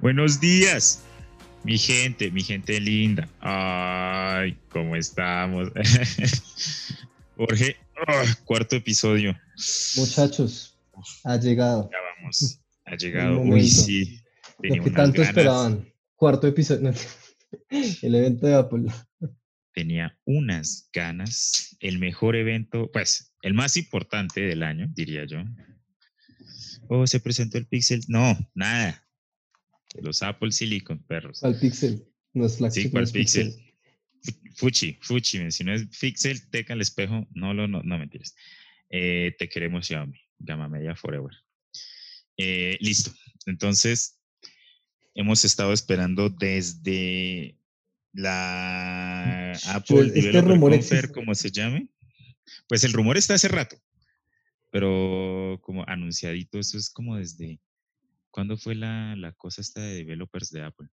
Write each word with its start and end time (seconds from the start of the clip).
Buenos 0.00 0.38
días, 0.38 1.02
mi 1.64 1.76
gente, 1.76 2.30
mi 2.30 2.44
gente 2.44 2.78
linda. 2.78 3.28
Ay, 3.40 4.56
¿cómo 4.68 4.94
estamos? 4.94 5.70
Jorge, 7.36 7.76
ah, 8.06 8.24
cuarto 8.44 8.76
episodio. 8.76 9.36
Muchachos, 9.96 10.78
ha 11.24 11.36
llegado. 11.36 11.90
Ya 11.90 11.98
vamos, 12.14 12.60
ha 12.84 12.94
llegado. 12.94 13.40
Uy, 13.40 13.68
sí. 13.68 14.20
Lo 14.62 14.84
que 14.84 14.90
tanto 14.92 15.20
esperaban. 15.20 15.92
Cuarto 16.14 16.46
episodio. 16.46 16.92
El 18.02 18.14
evento 18.14 18.46
de 18.46 18.54
Apple. 18.54 18.92
Tenía 19.74 20.16
unas 20.24 20.88
ganas. 20.92 21.76
El 21.80 21.98
mejor 21.98 22.36
evento, 22.36 22.88
pues, 22.92 23.32
el 23.42 23.54
más 23.54 23.76
importante 23.76 24.42
del 24.42 24.62
año, 24.62 24.86
diría 24.94 25.24
yo. 25.26 25.38
Oh, 26.88 27.04
se 27.08 27.18
presentó 27.18 27.58
el 27.58 27.66
Pixel. 27.66 28.04
No, 28.06 28.38
nada 28.54 29.07
los 29.94 30.22
Apple 30.22 30.52
Silicon, 30.52 31.02
perros. 31.04 31.42
Al 31.42 31.58
Pixel, 31.58 32.06
no 32.34 32.46
es 32.46 32.56
flagship. 32.56 32.82
Sí, 32.82 32.90
¿cuál 32.90 33.08
Pixel? 33.10 33.54
Fuchi, 34.56 34.98
Fuchi, 35.00 35.50
si 35.50 35.64
no 35.64 35.72
es 35.72 35.86
Pixel, 35.98 36.48
teca 36.50 36.74
el 36.74 36.80
espejo, 36.80 37.26
no, 37.32 37.54
lo, 37.54 37.68
no, 37.68 37.82
no 37.82 37.98
mentiras. 37.98 38.34
Eh, 38.90 39.34
te 39.38 39.48
queremos 39.48 39.86
Xiaomi, 39.86 40.20
gama 40.38 40.68
media 40.68 40.96
forever. 40.96 41.32
Eh, 42.36 42.76
listo, 42.80 43.12
entonces 43.46 44.18
hemos 45.14 45.44
estado 45.44 45.72
esperando 45.72 46.28
desde 46.28 47.56
la 48.12 49.52
Apple 49.66 50.06
este 50.06 50.20
Developer 50.22 50.58
Confer, 50.60 51.12
como 51.12 51.34
se 51.34 51.50
llame. 51.50 51.88
Pues 52.66 52.84
el 52.84 52.92
rumor 52.92 53.16
está 53.16 53.34
hace 53.34 53.48
rato, 53.48 53.76
pero 54.70 55.60
como 55.62 55.84
anunciadito, 55.86 56.58
eso 56.58 56.78
es 56.78 56.90
como 56.90 57.16
desde 57.16 57.60
¿Cuándo 58.30 58.56
fue 58.56 58.74
la, 58.74 59.16
la 59.16 59.32
cosa 59.32 59.60
esta 59.60 59.80
de 59.80 59.96
developers 59.96 60.50
de 60.50 60.62
Apple? 60.62 60.88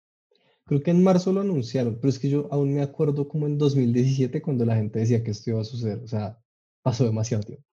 Creo 0.67 0.83
que 0.83 0.91
en 0.91 1.03
marzo 1.03 1.33
lo 1.33 1.41
anunciaron, 1.41 1.97
pero 1.97 2.09
es 2.11 2.19
que 2.19 2.31
yo 2.31 2.49
aún 2.53 2.75
me 2.75 2.83
acuerdo 2.83 3.27
como 3.27 3.47
en 3.47 3.59
2017 3.59 4.41
cuando 4.41 4.65
la 4.65 4.77
gente 4.77 5.01
decía 5.01 5.25
que 5.25 5.33
esto 5.33 5.51
iba 5.51 5.61
a 5.61 5.65
suceder. 5.65 5.99
O 5.99 6.07
sea, 6.07 6.39
pasó 6.83 7.05
demasiado 7.05 7.43
tiempo. 7.43 7.65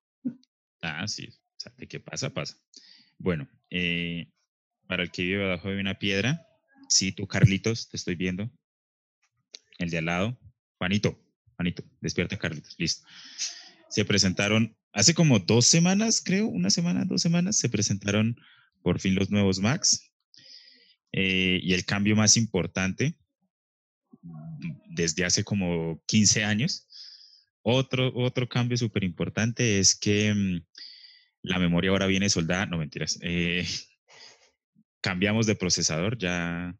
Ah, 0.82 1.08
sí. 1.08 1.28
O 1.28 1.60
sea, 1.60 1.74
de 1.78 1.88
qué 1.88 2.00
pasa, 2.00 2.34
pasa. 2.34 2.58
Bueno, 3.18 3.48
eh, 3.70 4.32
para 4.88 5.04
el 5.04 5.12
que 5.12 5.24
vive 5.24 5.46
abajo 5.46 5.70
de 5.70 5.80
una 5.80 6.00
piedra, 6.00 6.48
sí, 6.90 7.12
tú, 7.12 7.28
Carlitos, 7.28 7.90
te 7.90 7.98
estoy 7.98 8.16
viendo. 8.16 8.50
El 9.78 9.90
de 9.90 10.00
al 10.00 10.06
lado. 10.06 10.40
Juanito, 10.78 11.20
Juanito, 11.56 11.84
despierta, 12.02 12.38
Carlitos. 12.38 12.76
Listo. 12.78 13.06
Se 13.90 14.06
presentaron 14.06 14.76
hace 14.94 15.14
como 15.14 15.40
dos 15.40 15.66
semanas, 15.66 16.22
creo, 16.24 16.48
una 16.48 16.70
semana, 16.70 17.06
dos 17.06 17.22
semanas, 17.22 17.58
se 17.58 17.70
presentaron 17.70 18.40
por 18.88 19.02
fin 19.02 19.16
los 19.16 19.30
nuevos 19.30 19.60
Macs. 19.60 20.14
Eh, 21.12 21.60
y 21.62 21.74
el 21.74 21.84
cambio 21.84 22.16
más 22.16 22.38
importante 22.38 23.18
desde 24.90 25.26
hace 25.26 25.44
como 25.44 26.02
15 26.08 26.46
años. 26.46 26.88
Otro, 27.62 28.14
otro 28.16 28.48
cambio 28.48 28.78
súper 28.78 29.04
importante 29.04 29.80
es 29.80 29.94
que 29.94 30.34
mm, 30.34 30.66
la 31.42 31.60
memoria 31.60 31.92
ahora 31.92 32.08
viene 32.08 32.30
soldada, 32.30 32.66
no 32.66 32.78
mentiras, 32.78 33.20
eh, 33.22 33.68
cambiamos 35.02 35.48
de 35.48 35.56
procesador, 35.56 36.18
ya 36.18 36.74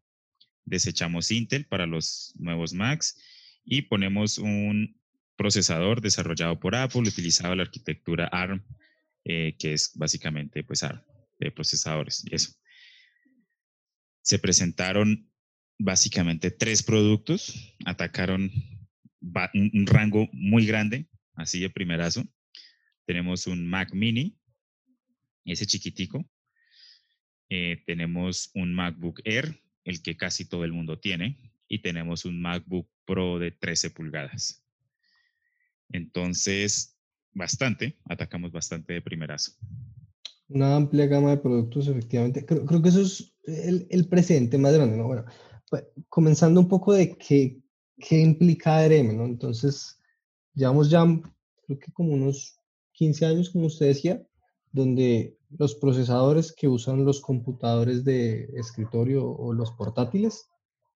desechamos 0.64 1.30
Intel 1.30 1.66
para 1.66 1.86
los 1.86 2.32
nuevos 2.38 2.72
Macs 2.72 3.18
y 3.66 3.82
ponemos 3.82 4.38
un 4.38 4.98
procesador 5.36 6.00
desarrollado 6.00 6.58
por 6.58 6.74
Apple, 6.74 7.02
utilizado 7.02 7.54
la 7.54 7.64
arquitectura 7.64 8.28
ARM, 8.32 8.64
eh, 9.24 9.56
que 9.58 9.74
es 9.74 9.92
básicamente 9.94 10.64
pues 10.64 10.82
ARM 10.82 11.02
de 11.38 11.50
procesadores 11.50 12.24
y 12.24 12.34
eso. 12.34 12.52
Se 14.22 14.38
presentaron 14.38 15.30
básicamente 15.78 16.50
tres 16.50 16.82
productos, 16.82 17.74
atacaron 17.84 18.50
un, 19.54 19.86
rango 19.86 20.28
muy 20.32 20.66
grande, 20.66 21.08
así 21.34 21.60
de 21.60 21.70
primerazo. 21.70 22.24
Tenemos 23.06 23.46
un 23.46 23.66
Mac 23.66 23.92
mini, 23.94 24.38
ese 25.44 25.66
chiquitico. 25.66 26.28
Eh, 27.48 27.82
tenemos 27.86 28.50
un 28.54 28.74
MacBook 28.74 29.20
Air, 29.24 29.62
el 29.84 30.02
que 30.02 30.16
casi 30.16 30.44
todo 30.46 30.64
el 30.64 30.72
mundo 30.72 30.98
tiene, 30.98 31.38
y 31.66 31.78
tenemos 31.78 32.24
un 32.24 32.40
MacBook 32.40 32.90
Pro 33.06 33.38
de 33.38 33.52
13 33.52 33.90
pulgadas. 33.90 34.62
Entonces, 35.90 36.98
bastante, 37.32 37.98
atacamos 38.04 38.52
bastante 38.52 38.92
de 38.92 39.02
primerazo. 39.02 39.52
Una 40.48 40.76
amplia 40.76 41.06
gama 41.06 41.30
de 41.30 41.36
productos, 41.38 41.88
efectivamente. 41.88 42.44
Creo, 42.46 42.64
creo 42.64 42.82
que 42.82 42.88
eso 42.88 43.02
es 43.02 43.34
el, 43.44 43.86
el, 43.90 44.08
precedente 44.08 44.56
más 44.56 44.72
grande, 44.72 44.96
¿no? 44.96 45.06
Bueno, 45.06 45.24
pues, 45.70 45.84
comenzando 46.08 46.60
un 46.60 46.68
poco 46.68 46.94
de 46.94 47.16
qué, 47.16 47.60
qué 47.98 48.20
implica 48.20 48.78
ARM, 48.78 49.16
¿no? 49.16 49.26
Entonces, 49.26 50.00
llevamos 50.54 50.88
ya, 50.90 51.04
creo 51.66 51.78
que 51.78 51.92
como 51.92 52.14
unos 52.14 52.58
15 52.92 53.26
años, 53.26 53.50
como 53.50 53.66
usted 53.66 53.86
decía, 53.86 54.26
donde 54.72 55.36
los 55.50 55.74
procesadores 55.74 56.52
que 56.52 56.68
usan 56.68 57.04
los 57.04 57.20
computadores 57.20 58.04
de 58.04 58.44
escritorio 58.54 59.30
o 59.30 59.52
los 59.52 59.72
portátiles 59.72 60.48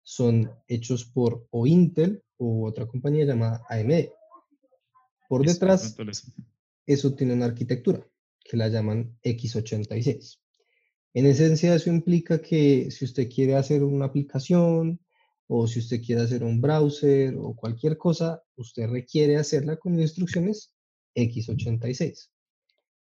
son 0.02 0.50
hechos 0.68 1.04
por 1.04 1.46
o 1.50 1.66
Intel 1.66 2.22
o 2.36 2.66
otra 2.66 2.86
compañía 2.86 3.24
llamada 3.24 3.62
AMD. 3.68 4.08
Por 5.28 5.44
detrás, 5.44 5.96
eso 6.86 7.14
tiene 7.14 7.34
una 7.34 7.46
arquitectura 7.46 8.06
que 8.48 8.56
la 8.56 8.68
llaman 8.68 9.16
x86. 9.22 10.38
En 11.14 11.26
esencia, 11.26 11.74
eso 11.74 11.90
implica 11.90 12.40
que 12.40 12.90
si 12.90 13.04
usted 13.04 13.28
quiere 13.30 13.54
hacer 13.56 13.84
una 13.84 14.06
aplicación 14.06 15.00
o 15.46 15.66
si 15.66 15.78
usted 15.80 16.02
quiere 16.02 16.22
hacer 16.22 16.42
un 16.42 16.60
browser 16.60 17.36
o 17.38 17.54
cualquier 17.54 17.96
cosa, 17.96 18.42
usted 18.56 18.88
requiere 18.88 19.36
hacerla 19.36 19.76
con 19.76 19.98
instrucciones 20.00 20.72
x86. 21.14 22.30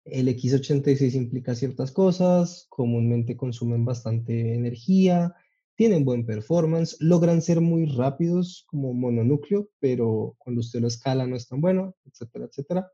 El 0.05 0.29
x86 0.29 1.15
implica 1.15 1.55
ciertas 1.55 1.93
cosas, 1.93 2.67
comúnmente 2.69 3.37
consumen 3.37 3.85
bastante 3.85 4.55
energía, 4.55 5.35
tienen 5.77 6.05
buen 6.05 6.25
performance, 6.27 6.97
logran 6.99 7.43
ser 7.43 7.61
muy 7.61 7.87
rápidos 7.87 8.65
como 8.67 8.95
mononúcleo, 8.95 9.69
pero 9.79 10.35
cuando 10.39 10.61
usted 10.61 10.81
lo 10.81 10.89
escala 10.89 11.27
no 11.27 11.37
es 11.37 11.47
tan 11.47 11.61
bueno, 11.61 11.95
etcétera, 12.05 12.47
etcétera. 12.47 12.91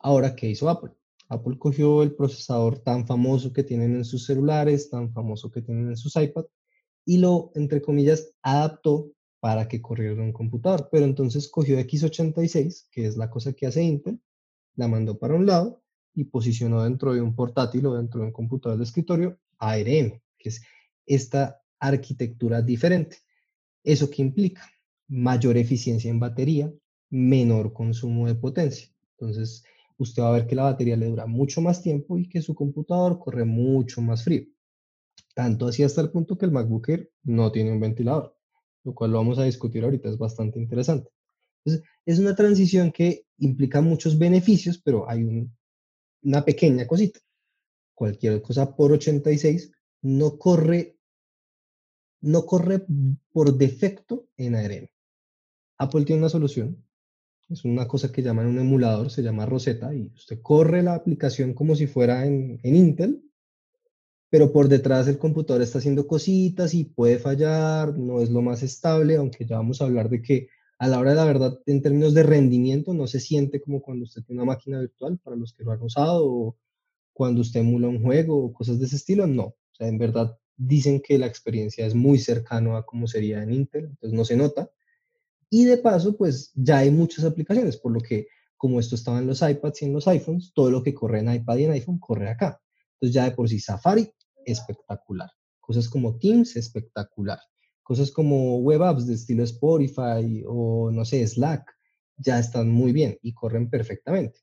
Ahora, 0.00 0.34
¿qué 0.34 0.48
hizo 0.48 0.70
Apple? 0.70 0.92
Apple 1.30 1.58
cogió 1.58 2.02
el 2.02 2.14
procesador 2.14 2.80
tan 2.80 3.06
famoso 3.06 3.52
que 3.52 3.62
tienen 3.62 3.94
en 3.94 4.04
sus 4.04 4.26
celulares, 4.26 4.90
tan 4.90 5.12
famoso 5.12 5.50
que 5.50 5.62
tienen 5.62 5.88
en 5.88 5.96
sus 5.96 6.16
iPad, 6.16 6.44
y 7.06 7.18
lo, 7.18 7.52
entre 7.54 7.80
comillas, 7.80 8.34
adaptó 8.42 9.12
para 9.38 9.68
que 9.68 9.80
corriera 9.80 10.14
en 10.14 10.20
un 10.20 10.32
computador. 10.32 10.88
Pero 10.90 11.04
entonces 11.04 11.48
cogió 11.48 11.78
x86, 11.78 12.88
que 12.90 13.06
es 13.06 13.16
la 13.16 13.30
cosa 13.30 13.52
que 13.52 13.66
hace 13.66 13.82
Intel, 13.82 14.20
la 14.74 14.88
mandó 14.88 15.18
para 15.18 15.34
un 15.34 15.46
lado 15.46 15.82
y 16.14 16.24
posicionó 16.24 16.82
dentro 16.82 17.14
de 17.14 17.22
un 17.22 17.34
portátil 17.34 17.86
o 17.86 17.94
dentro 17.94 18.20
de 18.20 18.26
un 18.26 18.32
computador 18.32 18.76
de 18.76 18.84
escritorio 18.84 19.38
ARM, 19.58 20.20
que 20.36 20.48
es 20.48 20.62
esta 21.06 21.62
arquitectura 21.78 22.60
diferente. 22.60 23.18
¿Eso 23.84 24.10
qué 24.10 24.22
implica? 24.22 24.68
Mayor 25.08 25.56
eficiencia 25.56 26.10
en 26.10 26.18
batería, 26.18 26.72
menor 27.08 27.72
consumo 27.72 28.26
de 28.26 28.34
potencia. 28.34 28.88
Entonces, 29.12 29.64
usted 30.02 30.22
va 30.22 30.30
a 30.30 30.32
ver 30.32 30.46
que 30.46 30.54
la 30.54 30.64
batería 30.64 30.96
le 30.96 31.06
dura 31.06 31.26
mucho 31.26 31.60
más 31.60 31.82
tiempo 31.82 32.16
y 32.16 32.28
que 32.28 32.40
su 32.40 32.54
computador 32.54 33.18
corre 33.18 33.44
mucho 33.44 34.00
más 34.00 34.24
frío. 34.24 34.46
Tanto 35.34 35.66
así 35.66 35.82
hasta 35.82 36.00
el 36.00 36.10
punto 36.10 36.36
que 36.38 36.46
el 36.46 36.52
MacBook 36.52 36.88
Air 36.88 37.12
no 37.22 37.52
tiene 37.52 37.70
un 37.72 37.80
ventilador, 37.80 38.36
lo 38.84 38.94
cual 38.94 39.12
lo 39.12 39.18
vamos 39.18 39.38
a 39.38 39.44
discutir 39.44 39.84
ahorita, 39.84 40.08
es 40.08 40.18
bastante 40.18 40.58
interesante. 40.58 41.10
Es 42.06 42.18
una 42.18 42.34
transición 42.34 42.90
que 42.90 43.26
implica 43.38 43.82
muchos 43.82 44.18
beneficios, 44.18 44.80
pero 44.82 45.08
hay 45.08 45.48
una 46.22 46.44
pequeña 46.44 46.86
cosita. 46.86 47.20
Cualquier 47.94 48.40
cosa 48.40 48.74
por 48.74 48.92
86 48.92 49.70
no 50.02 50.38
corre, 50.38 50.96
no 52.22 52.46
corre 52.46 52.86
por 53.32 53.56
defecto 53.56 54.28
en 54.38 54.54
ARM. 54.54 54.88
Apple 55.76 56.04
tiene 56.06 56.22
una 56.22 56.30
solución 56.30 56.82
es 57.50 57.64
una 57.64 57.88
cosa 57.88 58.12
que 58.12 58.22
llaman 58.22 58.46
un 58.46 58.58
emulador, 58.58 59.10
se 59.10 59.22
llama 59.22 59.46
Rosetta, 59.46 59.94
y 59.94 60.12
usted 60.14 60.40
corre 60.40 60.82
la 60.82 60.94
aplicación 60.94 61.52
como 61.52 61.74
si 61.74 61.86
fuera 61.86 62.24
en, 62.24 62.60
Intel, 62.62 63.22
pero 64.28 64.52
por 64.52 64.68
detrás 64.68 65.08
el 65.08 65.18
computador 65.18 65.60
está 65.60 65.78
haciendo 65.78 66.06
cositas 66.06 66.72
y 66.74 66.84
puede 66.84 67.18
fallar, 67.18 67.98
no 67.98 68.20
es 68.20 68.30
lo 68.30 68.42
más 68.42 68.62
estable, 68.62 69.16
aunque 69.16 69.44
ya 69.44 69.56
vamos 69.56 69.80
a 69.80 69.86
hablar 69.86 70.08
de 70.08 70.22
que 70.22 70.48
a 70.78 70.86
la 70.86 70.98
hora 71.00 71.10
de 71.10 71.16
la 71.16 71.24
verdad, 71.24 71.58
en 71.66 71.82
términos 71.82 72.14
de 72.14 72.22
rendimiento, 72.22 72.94
no 72.94 73.06
se 73.06 73.20
siente 73.20 73.60
como 73.60 73.82
cuando 73.82 74.04
usted 74.04 74.22
tiene 74.22 74.42
una 74.42 74.52
máquina 74.52 74.80
virtual, 74.80 75.18
para 75.18 75.36
los 75.36 75.52
que 75.52 75.64
lo 75.64 75.72
han 75.72 75.82
usado, 75.82 76.26
o 76.26 76.56
cuando 77.12 77.40
usted 77.40 77.60
emula 77.60 77.88
un 77.88 78.02
juego 78.02 78.44
o 78.44 78.52
cosas 78.52 78.78
de 78.78 78.86
ese 78.86 78.96
estilo, 78.96 79.26
no. 79.26 79.44
O 79.44 79.74
sea, 79.74 79.88
en 79.88 79.98
verdad 79.98 80.38
dicen 80.56 81.00
que 81.00 81.18
la 81.18 81.26
experiencia 81.26 81.84
es 81.84 81.94
muy 81.94 82.18
cercano 82.18 82.76
a 82.76 82.86
como 82.86 83.08
sería 83.08 83.42
en 83.42 83.52
Intel, 83.52 83.86
entonces 83.86 84.16
no 84.16 84.24
se 84.24 84.36
nota. 84.36 84.70
Y 85.50 85.64
de 85.64 85.78
paso, 85.78 86.16
pues 86.16 86.52
ya 86.54 86.78
hay 86.78 86.90
muchas 86.90 87.24
aplicaciones, 87.24 87.76
por 87.76 87.92
lo 87.92 88.00
que 88.00 88.28
como 88.56 88.78
esto 88.78 88.94
estaba 88.94 89.18
en 89.18 89.26
los 89.26 89.40
iPads 89.42 89.82
y 89.82 89.84
en 89.86 89.94
los 89.94 90.06
iPhones, 90.06 90.52
todo 90.54 90.70
lo 90.70 90.82
que 90.82 90.92
corre 90.94 91.20
en 91.20 91.32
iPad 91.32 91.56
y 91.56 91.64
en 91.64 91.70
iPhone 91.72 91.98
corre 91.98 92.28
acá. 92.28 92.60
Entonces 92.94 93.14
ya 93.14 93.24
de 93.24 93.30
por 93.32 93.48
sí 93.48 93.58
Safari, 93.58 94.12
espectacular. 94.44 95.30
Cosas 95.60 95.88
como 95.88 96.18
Teams, 96.18 96.56
espectacular. 96.56 97.38
Cosas 97.82 98.10
como 98.10 98.58
web 98.58 98.82
apps 98.82 99.06
de 99.06 99.14
estilo 99.14 99.44
Spotify 99.44 100.44
o, 100.46 100.90
no 100.92 101.04
sé, 101.06 101.26
Slack, 101.26 101.64
ya 102.18 102.38
están 102.38 102.70
muy 102.70 102.92
bien 102.92 103.18
y 103.22 103.32
corren 103.32 103.70
perfectamente. 103.70 104.40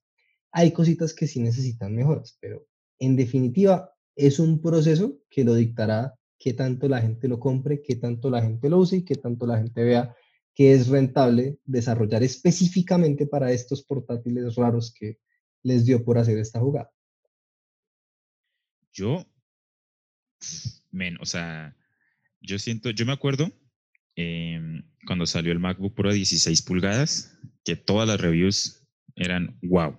Hay 0.51 0.71
cositas 0.71 1.13
que 1.13 1.27
sí 1.27 1.39
necesitan 1.39 1.95
mejoras, 1.95 2.37
pero 2.41 2.65
en 2.97 3.15
definitiva 3.15 3.93
es 4.15 4.39
un 4.39 4.59
proceso 4.59 5.19
que 5.29 5.43
lo 5.43 5.53
dictará 5.53 6.17
qué 6.39 6.53
tanto 6.53 6.89
la 6.89 7.01
gente 7.01 7.27
lo 7.27 7.39
compre, 7.39 7.83
qué 7.83 7.95
tanto 7.97 8.31
la 8.31 8.41
gente 8.41 8.67
lo 8.67 8.79
use 8.79 8.97
y 8.97 9.05
qué 9.05 9.15
tanto 9.15 9.45
la 9.45 9.57
gente 9.59 9.83
vea 9.83 10.15
que 10.57 10.73
es 10.73 10.87
rentable 10.87 11.59
desarrollar 11.65 12.23
específicamente 12.23 13.27
para 13.27 13.51
estos 13.51 13.83
portátiles 13.83 14.55
raros 14.55 14.91
que 14.91 15.19
les 15.61 15.85
dio 15.85 16.03
por 16.03 16.17
hacer 16.17 16.39
esta 16.39 16.59
jugada. 16.59 16.91
Yo, 18.91 19.23
o 21.19 21.25
sea, 21.27 21.77
yo 22.41 22.57
siento, 22.57 22.89
yo 22.89 23.05
me 23.05 23.11
acuerdo 23.11 23.51
em, 24.15 24.81
cuando 25.05 25.27
salió 25.27 25.51
el 25.51 25.59
MacBook 25.59 25.93
Pro 25.93 26.11
16 26.11 26.63
pulgadas, 26.63 27.37
que 27.63 27.75
todas 27.75 28.07
las 28.07 28.19
reviews 28.19 28.83
eran, 29.15 29.59
wow, 29.61 29.95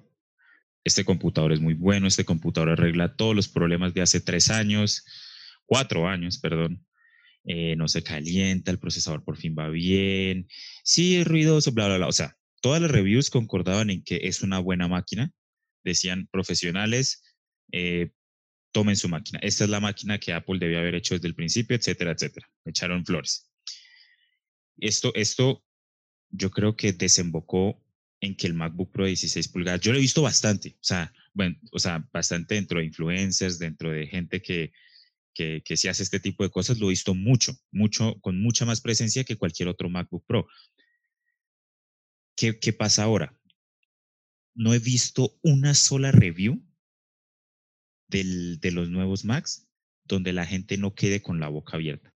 este 0.82 1.04
computador 1.04 1.52
es 1.52 1.60
muy 1.60 1.74
bueno, 1.74 2.08
este 2.08 2.24
computador 2.24 2.70
arregla 2.70 3.14
todos 3.14 3.36
los 3.36 3.46
problemas 3.46 3.94
de 3.94 4.02
hace 4.02 4.20
tres 4.20 4.50
años, 4.50 5.04
cuatro 5.66 6.08
años, 6.08 6.36
perdón. 6.38 6.84
Eh, 7.50 7.76
no 7.76 7.88
se 7.88 8.02
calienta, 8.02 8.70
el 8.70 8.78
procesador 8.78 9.24
por 9.24 9.38
fin 9.38 9.56
va 9.58 9.70
bien, 9.70 10.48
sí 10.84 11.16
es 11.16 11.26
ruidoso, 11.26 11.72
bla, 11.72 11.86
bla, 11.86 11.96
bla. 11.96 12.06
O 12.06 12.12
sea, 12.12 12.36
todas 12.60 12.82
las 12.82 12.90
reviews 12.90 13.30
concordaban 13.30 13.88
en 13.88 14.04
que 14.04 14.20
es 14.24 14.42
una 14.42 14.58
buena 14.58 14.86
máquina. 14.86 15.32
Decían 15.82 16.28
profesionales, 16.30 17.22
eh, 17.72 18.10
tomen 18.70 18.96
su 18.96 19.08
máquina. 19.08 19.38
Esta 19.42 19.64
es 19.64 19.70
la 19.70 19.80
máquina 19.80 20.18
que 20.18 20.34
Apple 20.34 20.58
debía 20.58 20.80
haber 20.80 20.94
hecho 20.94 21.14
desde 21.14 21.28
el 21.28 21.34
principio, 21.34 21.74
etcétera, 21.74 22.12
etcétera. 22.12 22.50
echaron 22.66 23.06
flores. 23.06 23.50
Esto, 24.76 25.10
esto 25.14 25.64
yo 26.30 26.50
creo 26.50 26.76
que 26.76 26.92
desembocó 26.92 27.82
en 28.20 28.36
que 28.36 28.46
el 28.46 28.54
MacBook 28.54 28.92
Pro 28.92 29.04
de 29.04 29.10
16 29.10 29.48
pulgadas, 29.48 29.80
yo 29.80 29.92
lo 29.92 29.98
he 29.98 30.02
visto 30.02 30.20
bastante, 30.20 30.70
o 30.74 30.84
sea, 30.84 31.12
bueno, 31.32 31.56
o 31.72 31.78
sea, 31.78 32.06
bastante 32.12 32.56
dentro 32.56 32.78
de 32.78 32.86
influencers, 32.86 33.58
dentro 33.58 33.90
de 33.90 34.06
gente 34.06 34.42
que, 34.42 34.72
que, 35.38 35.62
que 35.64 35.76
si 35.76 35.86
hace 35.86 36.02
este 36.02 36.18
tipo 36.18 36.42
de 36.42 36.50
cosas, 36.50 36.80
lo 36.80 36.86
he 36.86 36.90
visto 36.90 37.14
mucho, 37.14 37.56
mucho, 37.70 38.18
con 38.20 38.40
mucha 38.40 38.64
más 38.64 38.80
presencia 38.80 39.22
que 39.22 39.36
cualquier 39.36 39.68
otro 39.68 39.88
MacBook 39.88 40.26
Pro. 40.26 40.48
¿Qué, 42.36 42.58
qué 42.58 42.72
pasa 42.72 43.04
ahora? 43.04 43.40
No 44.56 44.74
he 44.74 44.80
visto 44.80 45.38
una 45.42 45.74
sola 45.74 46.10
review 46.10 46.60
del, 48.08 48.58
de 48.58 48.72
los 48.72 48.90
nuevos 48.90 49.24
Macs 49.24 49.68
donde 50.04 50.32
la 50.32 50.44
gente 50.44 50.76
no 50.76 50.96
quede 50.96 51.22
con 51.22 51.38
la 51.38 51.48
boca 51.48 51.76
abierta. 51.76 52.12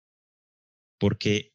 Porque 0.97 1.51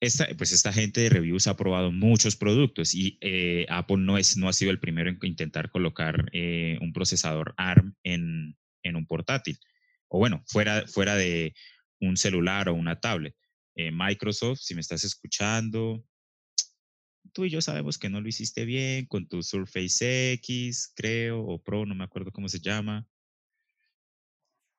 esta, 0.00 0.26
pues 0.38 0.52
esta 0.52 0.72
gente 0.72 1.02
de 1.02 1.10
reviews 1.10 1.48
ha 1.48 1.56
probado 1.56 1.92
muchos 1.92 2.36
productos 2.36 2.94
y 2.94 3.18
eh, 3.20 3.66
Apple 3.68 3.98
no, 3.98 4.16
es, 4.16 4.38
no 4.38 4.48
ha 4.48 4.54
sido 4.54 4.70
el 4.70 4.80
primero 4.80 5.10
en 5.10 5.18
intentar 5.22 5.70
colocar 5.70 6.30
eh, 6.32 6.78
un 6.80 6.94
procesador 6.94 7.52
ARM 7.58 7.94
en, 8.04 8.56
en, 8.82 8.96
un 8.96 9.06
portátil. 9.06 9.58
O 10.08 10.18
bueno, 10.18 10.42
fuera, 10.46 10.86
fuera 10.86 11.14
de 11.14 11.54
un 12.00 12.16
celular 12.16 12.68
o 12.68 12.74
una 12.74 13.00
tablet. 13.00 13.34
Eh, 13.74 13.90
Microsoft, 13.92 14.60
si 14.60 14.74
me 14.74 14.80
estás 14.80 15.04
escuchando, 15.04 16.04
tú 17.32 17.44
y 17.44 17.50
yo 17.50 17.60
sabemos 17.60 17.98
que 17.98 18.08
no 18.08 18.20
lo 18.20 18.28
hiciste 18.28 18.64
bien 18.64 19.06
con 19.06 19.28
tu 19.28 19.42
Surface 19.42 20.32
X, 20.32 20.92
creo, 20.94 21.44
o 21.44 21.58
Pro, 21.62 21.84
no 21.84 21.94
me 21.94 22.04
acuerdo 22.04 22.32
cómo 22.32 22.48
se 22.48 22.60
llama. 22.60 23.06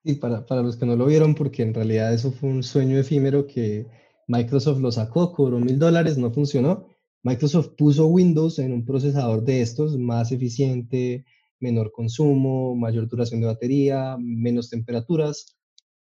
Y 0.03 0.15
para, 0.15 0.45
para 0.45 0.61
los 0.61 0.77
que 0.77 0.85
no 0.85 0.95
lo 0.95 1.05
vieron, 1.05 1.35
porque 1.35 1.63
en 1.63 1.73
realidad 1.73 2.13
eso 2.13 2.31
fue 2.31 2.49
un 2.49 2.63
sueño 2.63 2.97
efímero 2.97 3.45
que 3.45 3.85
Microsoft 4.27 4.79
lo 4.79 4.91
sacó, 4.91 5.33
cobró 5.33 5.59
mil 5.59 5.77
dólares, 5.79 6.17
no 6.17 6.31
funcionó. 6.31 6.87
Microsoft 7.23 7.75
puso 7.77 8.07
Windows 8.07 8.57
en 8.59 8.71
un 8.71 8.85
procesador 8.85 9.43
de 9.43 9.61
estos 9.61 9.97
más 9.97 10.31
eficiente, 10.31 11.25
menor 11.59 11.91
consumo, 11.91 12.75
mayor 12.75 13.07
duración 13.07 13.41
de 13.41 13.47
batería, 13.47 14.17
menos 14.19 14.69
temperaturas. 14.69 15.57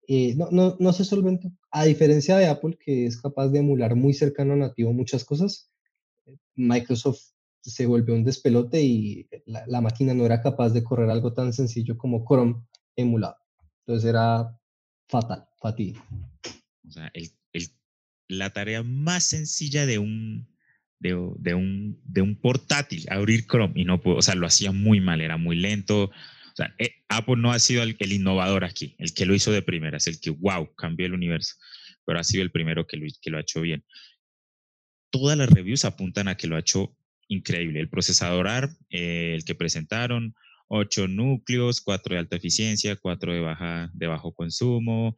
Eh, 0.07 0.35
no, 0.35 0.49
no, 0.51 0.75
no 0.79 0.93
se 0.93 1.05
solventó. 1.05 1.51
A 1.71 1.85
diferencia 1.85 2.37
de 2.37 2.47
Apple, 2.47 2.77
que 2.79 3.05
es 3.05 3.21
capaz 3.21 3.49
de 3.49 3.59
emular 3.59 3.95
muy 3.95 4.13
cercano 4.13 4.53
a 4.53 4.57
nativo 4.57 4.93
muchas 4.93 5.23
cosas, 5.23 5.71
Microsoft 6.55 7.31
se 7.61 7.85
volvió 7.85 8.15
un 8.15 8.23
despelote 8.23 8.81
y 8.81 9.27
la, 9.45 9.81
máquina 9.81 10.13
no 10.13 10.25
era 10.25 10.41
capaz 10.41 10.69
de 10.71 10.83
correr 10.83 11.09
algo 11.09 11.33
tan 11.33 11.53
sencillo 11.53 11.97
como 11.97 12.25
Chrome 12.25 12.65
emulado. 12.95 13.37
Entonces 13.85 14.09
era 14.09 14.57
fatal, 15.07 15.47
fatídico. 15.59 16.03
O 16.87 16.91
sea, 16.91 17.11
la 18.27 18.49
tarea 18.51 18.81
más 18.83 19.25
sencilla 19.25 19.85
de 19.85 19.99
un, 19.99 20.47
de, 21.01 21.55
un, 21.55 21.99
de 22.05 22.21
un 22.21 22.35
portátil, 22.35 23.05
abrir 23.09 23.47
Chrome, 23.47 23.73
y 23.75 23.85
no 23.85 24.01
pudo, 24.01 24.17
o 24.17 24.21
sea, 24.21 24.35
lo 24.35 24.45
hacía 24.45 24.71
muy 24.71 24.99
mal, 24.99 25.21
era 25.21 25.37
muy 25.37 25.55
lento. 25.55 26.05
O 26.05 26.55
sea, 26.55 26.73
eh, 26.77 26.95
Apple 27.09 27.37
no 27.37 27.51
ha 27.51 27.59
sido 27.59 27.81
el, 27.81 27.95
innovador 28.11 28.63
aquí, 28.63 28.95
el 28.99 29.13
que 29.13 29.25
lo 29.25 29.33
hizo 29.33 29.51
de 29.51 29.63
primeras, 29.63 30.05
el 30.07 30.19
que, 30.19 30.29
wow, 30.29 30.73
cambió 30.75 31.07
el 31.07 31.13
universo, 31.13 31.55
pero 32.05 32.19
ha 32.19 32.23
sido 32.23 32.43
el 32.43 32.51
primero 32.51 32.85
que 32.85 32.97
lo, 32.97 33.07
que 33.19 33.31
lo 33.31 33.37
ha 33.37 33.41
hecho 33.41 33.61
bien. 33.61 33.83
Todas 35.09 35.37
las 35.37 35.49
reviews 35.49 35.85
apuntan 35.85 36.27
a 36.27 36.37
que 36.37 36.47
lo 36.47 36.55
ha 36.55 36.59
hecho 36.59 36.95
increíble. 37.27 37.79
El 37.79 37.89
procesador 37.89 38.47
ARM, 38.47 38.77
eh, 38.91 39.33
el 39.35 39.43
que 39.43 39.55
presentaron, 39.55 40.35
8 40.67 41.07
núcleos, 41.07 41.81
4 41.81 42.13
de 42.13 42.19
alta 42.19 42.35
eficiencia, 42.35 42.95
4 42.95 43.33
de, 43.33 43.39
baja, 43.41 43.89
de 43.93 44.07
bajo 44.07 44.33
consumo, 44.33 45.17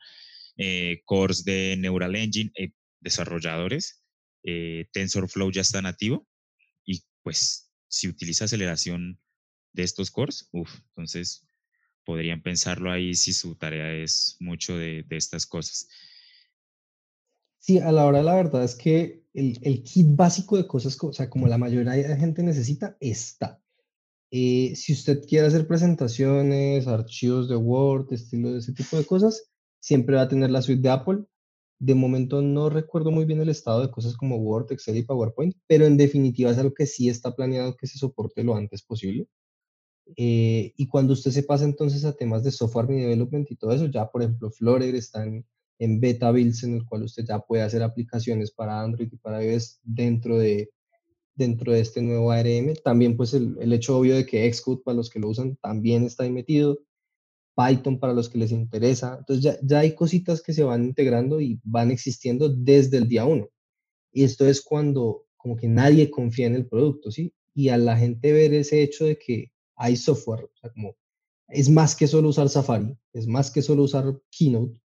eh, 0.58 1.02
cores 1.06 1.44
de 1.44 1.76
Neural 1.78 2.16
Engine, 2.16 2.52
desarrolladores, 3.02 4.03
eh, 4.44 4.88
TensorFlow 4.92 5.52
ya 5.52 5.62
está 5.62 5.82
nativo 5.82 6.28
y 6.86 7.04
pues 7.22 7.72
si 7.88 8.08
utiliza 8.08 8.46
aceleración 8.46 9.20
de 9.74 9.84
estos 9.84 10.12
cores, 10.12 10.50
uff, 10.52 10.80
entonces 10.90 11.46
podrían 12.06 12.42
pensarlo 12.42 12.92
ahí 12.92 13.16
si 13.16 13.34
su 13.34 13.56
tarea 13.56 13.94
es 13.94 14.38
mucho 14.40 14.78
de, 14.78 15.06
estas 15.10 15.46
cosas. 15.46 15.88
Sí, 17.60 17.80
a 17.80 17.92
la 17.92 18.06
hora 18.06 18.22
la 18.22 18.36
verdad 18.36 18.64
es 18.64 18.76
que 18.76 19.24
el, 19.34 19.84
kit 19.84 20.16
básico 20.16 20.58
de 20.58 20.68
cosas, 20.68 20.98
o 21.02 21.14
sea, 21.14 21.30
como 21.30 21.48
la 21.48 21.58
mayoría 21.58 21.92
de 21.92 22.18
gente 22.18 22.44
necesita, 22.44 22.98
está. 23.00 23.62
Eh, 24.32 24.76
si 24.76 24.94
usted 24.94 25.26
quiere 25.28 25.48
hacer 25.48 25.68
presentaciones, 25.68 26.88
archivos 26.88 27.48
de 27.48 27.56
Word, 27.56 28.12
estilo 28.12 28.52
de 28.52 28.60
ese 28.60 28.74
tipo 28.74 28.98
de 28.98 29.06
cosas, 29.06 29.52
siempre 29.80 30.16
va 30.16 30.24
a 30.24 30.28
tener 30.28 30.50
la 30.50 30.62
suite 30.62 30.82
de 30.82 30.90
Apple. 30.90 31.24
De 31.84 31.96
momento 31.96 32.42
no 32.42 32.70
recuerdo 32.70 33.12
muy 33.12 33.26
bien 33.26 33.42
el 33.42 33.50
estado 33.50 33.82
de 33.82 33.92
cosas 33.92 34.16
como 34.16 34.38
Word, 34.38 34.72
Excel 34.72 34.96
y 34.96 35.04
PowerPoint, 35.04 35.54
pero 35.68 35.86
en 35.86 35.98
definitiva 35.98 36.50
es 36.50 36.58
algo 36.58 36.74
que 36.74 36.86
sí 36.86 37.10
está 37.10 37.36
planeado 37.36 37.76
que 37.76 37.88
se 37.88 37.98
soporte 37.98 38.42
lo 38.42 38.56
antes 38.56 38.82
posible. 38.84 39.28
Eh, 40.16 40.72
y 40.78 40.88
cuando 40.88 41.12
usted 41.12 41.32
se 41.32 41.44
pasa 41.44 41.66
entonces 41.66 42.06
a 42.06 42.14
temas 42.14 42.42
de 42.46 42.52
software 42.52 42.88
development 42.88 43.52
y 43.52 43.58
todo 43.58 43.74
eso, 43.74 43.88
ya 43.88 44.10
por 44.10 44.22
ejemplo 44.24 44.50
Flutter 44.50 44.96
está 44.96 45.26
en, 45.26 45.46
beta 46.00 46.32
builds 46.32 46.64
en 46.64 46.76
el 46.76 46.86
cual 46.86 47.04
usted 47.04 47.26
ya 47.28 47.40
puede 47.40 47.64
hacer 47.64 47.84
aplicaciones 47.84 48.52
para 48.52 48.80
Android 48.80 49.10
y 49.12 49.18
para 49.18 49.44
iOS 49.44 49.82
dentro 49.84 50.38
de, 50.38 50.70
dentro 51.36 51.74
de 51.74 51.82
este 51.82 52.02
nuevo 52.02 52.32
ARM. 52.32 52.76
También 52.82 53.18
pues 53.18 53.34
el, 53.34 53.58
el 53.60 53.74
hecho 53.74 53.98
obvio 53.98 54.16
de 54.16 54.26
que 54.26 54.50
Xcode 54.54 54.84
para 54.86 54.96
los 54.96 55.10
que 55.10 55.20
lo 55.20 55.28
usan 55.28 55.58
también 55.58 56.06
está 56.06 56.24
ahí 56.24 56.32
metido. 56.32 56.80
Python 57.56 58.00
para 58.00 58.14
los 58.14 58.30
que 58.30 58.38
les 58.38 58.52
interesa. 58.52 59.18
Entonces 59.20 59.44
ya, 59.44 59.58
ya 59.62 59.80
hay 59.80 59.96
cositas 59.96 60.42
que 60.42 60.54
se 60.54 60.64
van 60.64 60.84
integrando 60.84 61.42
y 61.42 61.60
van 61.64 61.92
existiendo 61.92 62.50
desde 62.50 62.98
el 62.98 63.08
día 63.08 63.26
uno. 63.26 63.50
Y 64.12 64.24
esto 64.24 64.48
es 64.48 64.62
cuando 64.62 65.26
como 65.38 65.56
que 65.56 65.68
nadie 65.68 66.10
confía 66.10 66.48
en 66.48 66.56
el 66.56 66.68
producto, 66.68 67.12
¿sí? 67.12 67.34
Y 67.54 67.70
a 67.70 67.78
la 67.78 67.98
gente 67.98 68.32
ver 68.32 68.54
ese 68.54 68.82
hecho 68.82 69.06
de 69.06 69.18
que 69.18 69.52
hay 69.76 69.96
software, 69.98 70.50
o 70.62 70.96
es 71.50 71.70
más 71.70 71.96
que 71.96 72.08
solo 72.08 72.30
usar 72.30 72.50
Safari, 72.50 72.98
es 73.12 73.28
más 73.28 73.52
que 73.52 73.62
solo 73.62 73.84
usar 73.84 74.20
Keynote, 74.32 74.80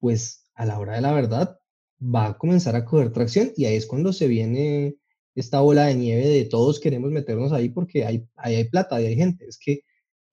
pues 0.00 0.50
a 0.54 0.66
la 0.66 0.78
hora 0.78 0.96
de 0.96 1.02
la 1.02 1.12
verdad 1.12 1.58
va 2.02 2.26
a 2.26 2.38
comenzar 2.38 2.74
a 2.76 2.84
coger 2.84 3.12
tracción 3.12 3.52
y 3.56 3.66
ahí 3.66 3.76
es 3.76 3.86
cuando 3.86 4.12
se 4.12 4.26
viene 4.26 4.96
esta 5.34 5.60
bola 5.60 5.86
de 5.86 5.94
nieve 5.94 6.26
de 6.26 6.44
todos 6.44 6.80
queremos 6.80 7.10
meternos 7.10 7.52
ahí 7.52 7.68
porque 7.68 8.04
hay, 8.04 8.26
ahí 8.36 8.56
hay 8.56 8.64
plata, 8.68 8.96
ahí 8.96 9.06
hay 9.06 9.16
gente. 9.16 9.46
Es 9.46 9.58
que 9.58 9.82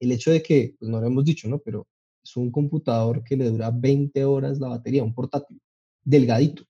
el 0.00 0.12
hecho 0.12 0.30
de 0.30 0.42
que, 0.42 0.76
pues 0.78 0.90
no 0.90 1.00
lo 1.00 1.06
hemos 1.06 1.24
dicho, 1.24 1.48
¿no? 1.48 1.58
Pero 1.58 1.86
es 2.22 2.36
un 2.36 2.50
computador 2.50 3.22
que 3.24 3.36
le 3.36 3.50
dura 3.50 3.70
20 3.70 4.24
horas 4.24 4.58
la 4.58 4.68
batería, 4.68 5.04
un 5.04 5.14
portátil, 5.14 5.60
delgadito, 6.04 6.64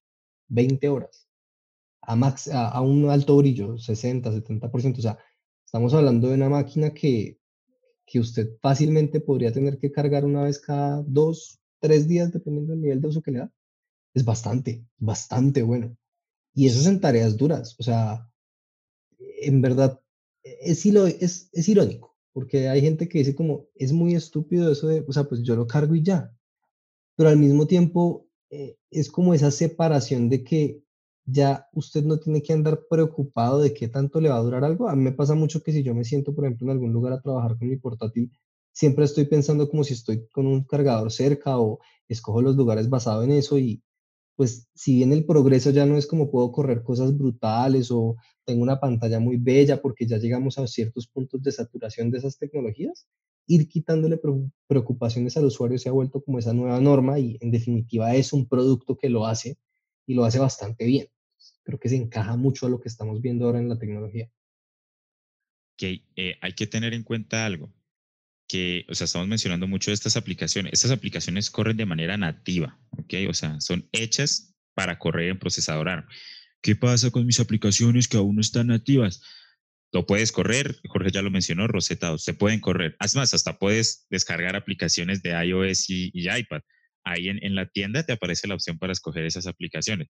20 0.49 0.88
horas, 0.88 1.28
a, 2.02 2.16
max, 2.16 2.49
a, 2.52 2.80
un 2.80 3.11
alto 3.11 3.37
brillo, 3.37 3.78
60, 3.78 4.30
70%. 4.32 4.99
O 4.99 5.02
sea, 5.02 5.18
estamos 5.64 5.94
hablando 5.94 6.28
de 6.28 6.35
una 6.35 6.49
máquina 6.49 6.94
que, 6.94 7.38
que 8.06 8.20
usted 8.20 8.56
fácilmente 8.61 9.20
podría 9.20 9.52
tener 9.52 9.78
que 9.78 9.92
cargar 9.92 10.25
una 10.25 10.44
vez 10.44 10.61
cada 10.61 11.02
dos, 11.06 11.61
tres 11.80 12.08
días, 12.08 12.32
dependiendo 12.32 12.73
del 12.73 12.82
nivel 12.82 13.00
de 13.00 13.08
uso 13.08 13.23
que 13.23 13.32
le 13.32 13.38
da. 13.40 13.52
Es 14.14 14.25
bastante, 14.25 14.85
bastante 14.97 15.62
bueno. 15.62 15.97
Y 16.54 16.66
eso 16.66 16.80
es 16.80 16.87
en 16.87 17.00
tareas 17.00 17.37
duras. 17.37 17.76
O 17.78 17.82
sea, 17.82 18.28
en 19.18 19.61
verdad, 19.61 20.00
es, 20.42 20.85
es, 20.87 21.50
es 21.52 21.68
irónico 21.68 22.08
porque 22.38 22.68
hay 22.68 22.80
gente 22.80 23.09
que 23.09 23.18
dice 23.18 23.35
como, 23.35 23.66
es 23.75 23.92
muy 23.92 24.14
estúpido 24.14 24.71
eso 24.71 24.87
de, 24.87 25.04
o 25.09 25.12
sea, 25.12 25.25
pues 25.25 25.42
yo 25.42 25.57
lo 25.57 25.66
cargo 25.66 25.97
y 25.97 26.04
ya. 26.04 26.33
pero 27.16 27.30
al 27.30 27.37
mismo 27.37 27.66
tiempo 27.66 28.28
eh, 28.49 28.76
es 28.92 29.11
como 29.11 29.35
esa 29.35 29.50
separación 29.50 30.28
de 30.28 30.45
que 30.45 30.80
ya 31.25 31.66
usted 31.73 32.04
no 32.04 32.21
tiene 32.21 32.40
que 32.40 32.52
andar 32.52 32.83
preocupado 32.88 33.61
de 33.61 33.75
qué 33.75 33.88
tanto 33.88 34.21
le 34.21 34.28
va 34.28 34.37
a 34.37 34.42
durar 34.42 34.62
algo. 34.62 34.88
A 34.88 34.95
mí 34.95 35.02
me 35.02 35.11
pasa 35.11 35.35
mucho 35.35 35.64
que 35.64 35.73
si 35.73 35.83
yo 35.83 35.97
me 35.97 36.04
siento, 36.04 36.33
por 36.33 36.45
ejemplo, 36.45 36.68
en 36.68 36.71
algún 36.75 36.92
lugar 36.92 37.12
a 37.12 37.21
trabajar 37.21 37.59
con 37.59 37.68
mi 37.68 37.76
portátil, 37.76 38.30
siempre 38.73 39.04
estoy 39.04 39.25
pensando 39.25 39.68
como 39.68 39.83
si 39.83 39.95
estoy 39.95 40.28
con 40.28 40.47
un 40.47 40.62
cargador 40.62 41.11
cerca 41.11 41.59
o 41.59 41.80
escojo 42.07 42.40
los 42.40 42.54
lugares 42.54 42.88
basado 42.88 43.25
en 43.25 43.33
eso 43.33 43.59
y 43.59 43.83
pues 44.38 44.68
si 44.75 44.95
bien 44.95 45.12
el 45.12 45.26
progreso 45.26 45.71
ya 45.71 45.85
no 45.85 45.99
es 45.99 46.07
como 46.07 46.30
puedo 46.30 46.52
correr 46.52 46.83
cosas 46.85 47.18
brutales 47.18 47.90
o 47.90 48.16
tengo 48.47 48.62
una 48.62 48.78
pantalla 48.78 49.18
muy 49.18 49.37
bella 49.37 49.83
porque 49.83 50.07
ya 50.07 50.18
llegamos 50.18 50.59
a 50.59 50.66
ciertos 50.68 51.09
puntos 51.09 51.42
de 51.42 51.52
saturación 51.52 52.11
de 52.11 52.18
esas 52.18 52.38
tecnologías, 52.38 53.09
ir 53.49 53.68
quitándole 53.68 54.21
preocupaciones 54.68 55.37
al 55.37 55.47
usuario 55.47 55.78
se 55.78 55.88
ha 55.88 55.92
vuelto 55.92 56.23
como 56.23 56.38
esa 56.38 56.52
nueva 56.52 56.80
norma 56.80 57.18
y 57.18 57.37
en 57.40 57.50
definitiva 57.50 58.14
es 58.14 58.33
un 58.33 58.47
producto 58.47 58.97
que 58.97 59.09
lo 59.09 59.26
hace 59.26 59.59
y 60.07 60.14
lo 60.14 60.25
hace 60.25 60.38
bastante 60.38 60.87
bien 60.87 61.09
creo 61.68 61.78
que 61.78 61.90
se 61.90 61.97
encaja 61.97 62.35
mucho 62.35 62.64
a 62.64 62.71
lo 62.71 62.80
que 62.80 62.88
estamos 62.88 63.21
viendo 63.21 63.45
ahora 63.45 63.59
en 63.59 63.68
la 63.68 63.78
tecnología. 63.78 64.30
Que 65.76 66.02
eh, 66.16 66.37
hay 66.40 66.54
que 66.54 66.66
tener 66.66 66.95
en 66.95 67.02
cuenta 67.02 67.45
algo, 67.45 67.71
que, 68.49 68.87
o 68.88 68.95
sea, 68.95 69.05
estamos 69.05 69.28
mencionando 69.28 69.67
mucho 69.67 69.90
de 69.90 69.95
estas 69.95 70.17
aplicaciones. 70.17 70.73
Estas 70.73 70.90
aplicaciones 70.90 71.50
corren 71.50 71.76
de 71.76 71.87
manera 71.87 72.17
nativa, 72.17 72.78
¿ok? 72.90 73.14
O 73.28 73.35
sea, 73.35 73.61
son 73.61 73.88
hechas 73.93 74.55
para 74.75 74.99
correr 74.99 75.31
en 75.31 75.38
procesador 75.38 75.88
ARM. 75.88 76.07
¿Qué 76.62 76.75
pasa 76.75 77.11
con 77.11 77.26
mis 77.26 77.40
aplicaciones 77.40 78.09
que 78.09 78.17
aún 78.17 78.37
no 78.37 78.40
están 78.40 78.69
nativas? 78.69 79.23
Lo 79.93 80.07
puedes 80.07 80.33
correr, 80.33 80.81
Jorge 80.88 81.11
ya 81.11 81.23
lo 81.23 81.31
mencionó, 81.31 81.67
Rosetta 81.67 82.09
2, 82.09 82.23
se 82.23 82.35
pueden 82.35 82.61
correr. 82.61 82.97
Además, 82.99 83.33
hasta 83.35 83.59
puedes 83.59 84.07
descargar 84.11 84.57
aplicaciones 84.57 85.23
de 85.23 85.31
iOS 85.31 85.88
y, 85.88 86.11
iPad. 86.14 86.62
Ahí 87.05 87.28
en, 87.28 87.43
en, 87.45 87.55
la 87.55 87.67
tienda 87.67 88.02
te 88.02 88.12
aparece 88.12 88.49
la 88.49 88.55
opción 88.55 88.78
para 88.78 88.93
escoger 88.93 89.25
esas 89.25 89.47
aplicaciones 89.47 90.09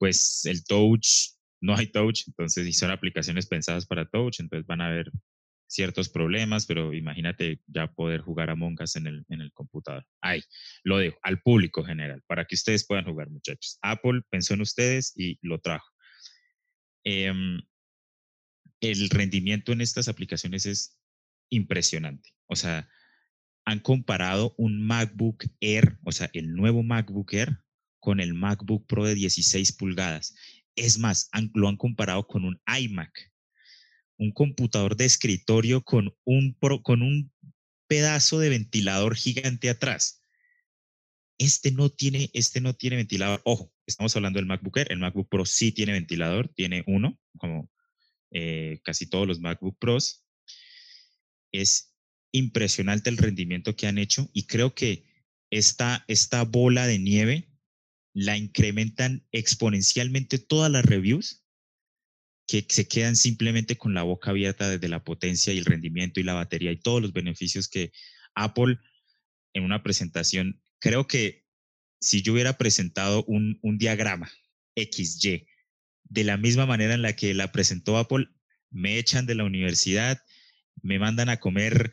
pues 0.00 0.46
el 0.46 0.64
touch, 0.64 1.36
no 1.60 1.76
hay 1.76 1.86
touch, 1.86 2.22
entonces 2.26 2.66
y 2.66 2.72
son 2.72 2.90
aplicaciones 2.90 3.46
pensadas 3.46 3.86
para 3.86 4.08
touch, 4.08 4.40
entonces 4.40 4.66
van 4.66 4.80
a 4.80 4.86
haber 4.86 5.12
ciertos 5.70 6.08
problemas, 6.08 6.66
pero 6.66 6.92
imagínate 6.92 7.60
ya 7.68 7.86
poder 7.92 8.20
jugar 8.20 8.50
a 8.50 8.54
Us 8.54 8.96
en 8.96 9.06
el, 9.06 9.24
en 9.28 9.40
el 9.40 9.52
computador. 9.52 10.04
Ahí, 10.20 10.42
lo 10.82 10.98
dejo 10.98 11.16
al 11.22 11.40
público 11.40 11.84
general, 11.84 12.22
para 12.26 12.44
que 12.44 12.56
ustedes 12.56 12.84
puedan 12.84 13.04
jugar, 13.04 13.30
muchachos. 13.30 13.78
Apple 13.80 14.22
pensó 14.28 14.54
en 14.54 14.62
ustedes 14.62 15.12
y 15.16 15.38
lo 15.42 15.60
trajo. 15.60 15.86
Em, 17.04 17.62
el 18.80 19.10
rendimiento 19.10 19.72
en 19.72 19.80
estas 19.80 20.08
aplicaciones 20.08 20.66
es 20.66 20.98
impresionante. 21.50 22.30
O 22.46 22.56
sea, 22.56 22.88
han 23.64 23.78
comparado 23.78 24.54
un 24.58 24.84
MacBook 24.84 25.44
Air, 25.60 25.98
o 26.04 26.10
sea, 26.10 26.30
el 26.32 26.52
nuevo 26.52 26.82
MacBook 26.82 27.32
Air, 27.32 27.62
con 28.00 28.18
el 28.18 28.34
MacBook 28.34 28.86
Pro 28.86 29.04
de 29.04 29.14
16 29.14 29.70
pulgadas. 29.72 30.34
Es 30.74 30.98
más, 30.98 31.30
lo 31.54 31.68
han 31.68 31.76
comparado 31.76 32.26
con 32.26 32.44
un 32.44 32.60
iMac, 32.66 33.30
un 34.20 34.32
computador 34.32 34.96
de 34.96 35.06
escritorio 35.06 35.82
con 35.82 36.14
un, 36.24 36.54
con 36.82 37.00
un 37.00 37.32
pedazo 37.88 38.38
de 38.38 38.50
ventilador 38.50 39.16
gigante 39.16 39.70
atrás. 39.70 40.22
Este 41.38 41.72
no 41.72 41.88
tiene, 41.88 42.30
este 42.34 42.60
no 42.60 42.74
tiene 42.74 42.96
ventilador. 42.96 43.40
Ojo, 43.44 43.72
estamos 43.86 44.14
hablando 44.14 44.38
del 44.38 44.44
MacBook 44.44 44.76
Air. 44.76 44.92
El 44.92 44.98
MacBook 44.98 45.30
Pro 45.30 45.46
sí 45.46 45.72
tiene 45.72 45.92
ventilador, 45.92 46.48
tiene 46.48 46.84
uno, 46.86 47.18
como 47.38 47.70
eh, 48.30 48.80
casi 48.84 49.06
todos 49.06 49.26
los 49.26 49.40
MacBook 49.40 49.78
Pros. 49.78 50.26
Es 51.50 51.96
impresionante 52.30 53.08
el 53.08 53.16
rendimiento 53.16 53.74
que 53.74 53.86
han 53.86 53.96
hecho 53.96 54.28
y 54.34 54.46
creo 54.46 54.74
que 54.74 55.06
esta, 55.48 56.04
esta 56.08 56.44
bola 56.44 56.86
de 56.86 56.98
nieve 56.98 57.48
la 58.12 58.36
incrementan 58.36 59.26
exponencialmente 59.32 60.38
todas 60.38 60.70
las 60.70 60.84
reviews 60.84 61.39
que 62.50 62.66
se 62.68 62.88
quedan 62.88 63.14
simplemente 63.14 63.76
con 63.76 63.94
la 63.94 64.02
boca 64.02 64.30
abierta 64.30 64.68
desde 64.68 64.88
la 64.88 65.04
potencia 65.04 65.52
y 65.52 65.58
el 65.58 65.64
rendimiento 65.64 66.18
y 66.18 66.24
la 66.24 66.34
batería 66.34 66.72
y 66.72 66.80
todos 66.80 67.00
los 67.00 67.12
beneficios 67.12 67.68
que 67.68 67.92
Apple 68.34 68.78
en 69.52 69.62
una 69.62 69.84
presentación, 69.84 70.60
creo 70.80 71.06
que 71.06 71.44
si 72.00 72.22
yo 72.22 72.32
hubiera 72.32 72.58
presentado 72.58 73.24
un, 73.28 73.60
un 73.62 73.78
diagrama 73.78 74.32
XY 74.74 75.46
de 76.04 76.24
la 76.24 76.36
misma 76.36 76.66
manera 76.66 76.94
en 76.94 77.02
la 77.02 77.14
que 77.14 77.34
la 77.34 77.52
presentó 77.52 77.98
Apple, 77.98 78.26
me 78.70 78.98
echan 78.98 79.26
de 79.26 79.36
la 79.36 79.44
universidad, 79.44 80.20
me 80.82 80.98
mandan 80.98 81.28
a 81.28 81.38
comer 81.38 81.92